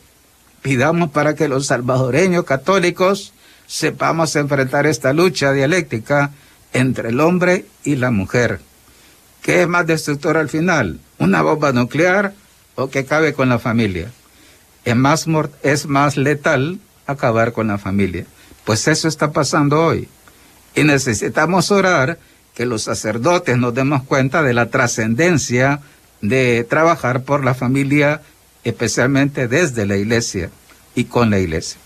pidamos 0.62 1.12
para 1.12 1.34
que 1.34 1.48
los 1.48 1.68
salvadoreños 1.68 2.44
católicos 2.44 3.34
sepamos 3.68 4.36
enfrentar 4.36 4.86
esta 4.86 5.14
lucha 5.14 5.54
dialéctica 5.54 6.32
entre 6.74 7.10
el 7.10 7.22
hombre 7.22 7.66
y 7.86 7.96
la 7.96 8.12
mujer. 8.12 8.60
¿Qué 9.42 9.62
es 9.62 9.68
más 9.68 9.88
destructor 9.88 10.38
al 10.38 10.50
final? 10.50 11.00
¿Una 11.18 11.42
bomba 11.42 11.72
nuclear 11.72 12.34
o 12.76 12.89
que 12.89 13.06
cabe 13.06 13.34
con 13.34 13.50
la 13.50 13.60
familia? 13.60 14.12
Es 14.86 14.96
más, 14.96 15.26
es 15.64 15.88
más 15.88 16.18
letal 16.18 16.80
acabar 17.08 17.52
con 17.52 17.68
la 17.68 17.78
familia. 17.78 18.26
Pues 18.66 18.88
eso 18.88 19.08
está 19.08 19.32
pasando 19.32 19.84
hoy. 19.84 20.08
Y 20.76 20.84
necesitamos 20.84 21.72
orar 21.72 22.20
que 22.54 22.66
los 22.66 22.84
sacerdotes 22.84 23.58
nos 23.58 23.74
demos 23.74 24.04
cuenta 24.04 24.44
de 24.44 24.54
la 24.54 24.70
trascendencia 24.70 25.82
de 26.22 26.64
trabajar 26.64 27.24
por 27.24 27.44
la 27.44 27.56
familia, 27.56 28.22
especialmente 28.64 29.48
desde 29.48 29.86
la 29.86 29.98
iglesia 29.98 30.52
y 30.94 31.06
con 31.06 31.30
la 31.30 31.39
iglesia. 31.39 31.80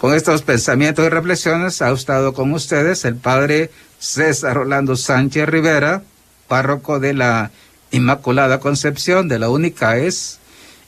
Con 0.00 0.14
estos 0.14 0.42
pensamientos 0.42 1.04
y 1.04 1.08
reflexiones 1.08 1.82
ha 1.82 1.90
estado 1.90 2.32
con 2.32 2.52
ustedes 2.52 3.04
el 3.04 3.16
padre 3.16 3.70
César 3.98 4.56
Rolando 4.56 4.96
Sánchez 4.96 5.46
Rivera, 5.48 6.02
párroco 6.50 6.98
de 6.98 7.14
la 7.14 7.52
Inmaculada 7.92 8.58
Concepción 8.58 9.28
de 9.28 9.38
la 9.38 9.48
UNICAES 9.48 10.40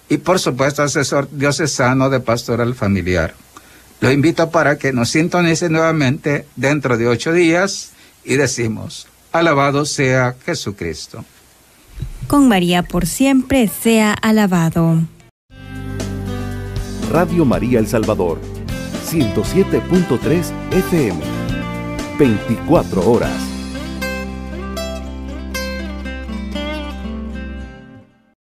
y 0.08 0.18
por 0.18 0.40
supuesto 0.40 0.82
asesor 0.82 1.28
diocesano 1.30 2.10
de 2.10 2.18
pastoral 2.18 2.74
familiar. 2.74 3.34
Lo 4.00 4.10
invito 4.10 4.50
para 4.50 4.76
que 4.76 4.92
nos 4.92 5.10
sintonice 5.10 5.68
nuevamente 5.70 6.46
dentro 6.56 6.98
de 6.98 7.06
ocho 7.06 7.32
días 7.32 7.92
y 8.24 8.34
decimos, 8.34 9.06
alabado 9.30 9.86
sea 9.86 10.34
Jesucristo. 10.44 11.24
Con 12.26 12.48
María 12.48 12.82
por 12.82 13.06
siempre 13.06 13.68
sea 13.68 14.14
alabado. 14.14 14.98
Radio 17.10 17.44
María 17.44 17.78
El 17.78 17.86
Salvador, 17.86 18.40
107.3 19.08 20.50
FM, 20.72 21.20
24 22.18 23.08
horas. 23.08 23.51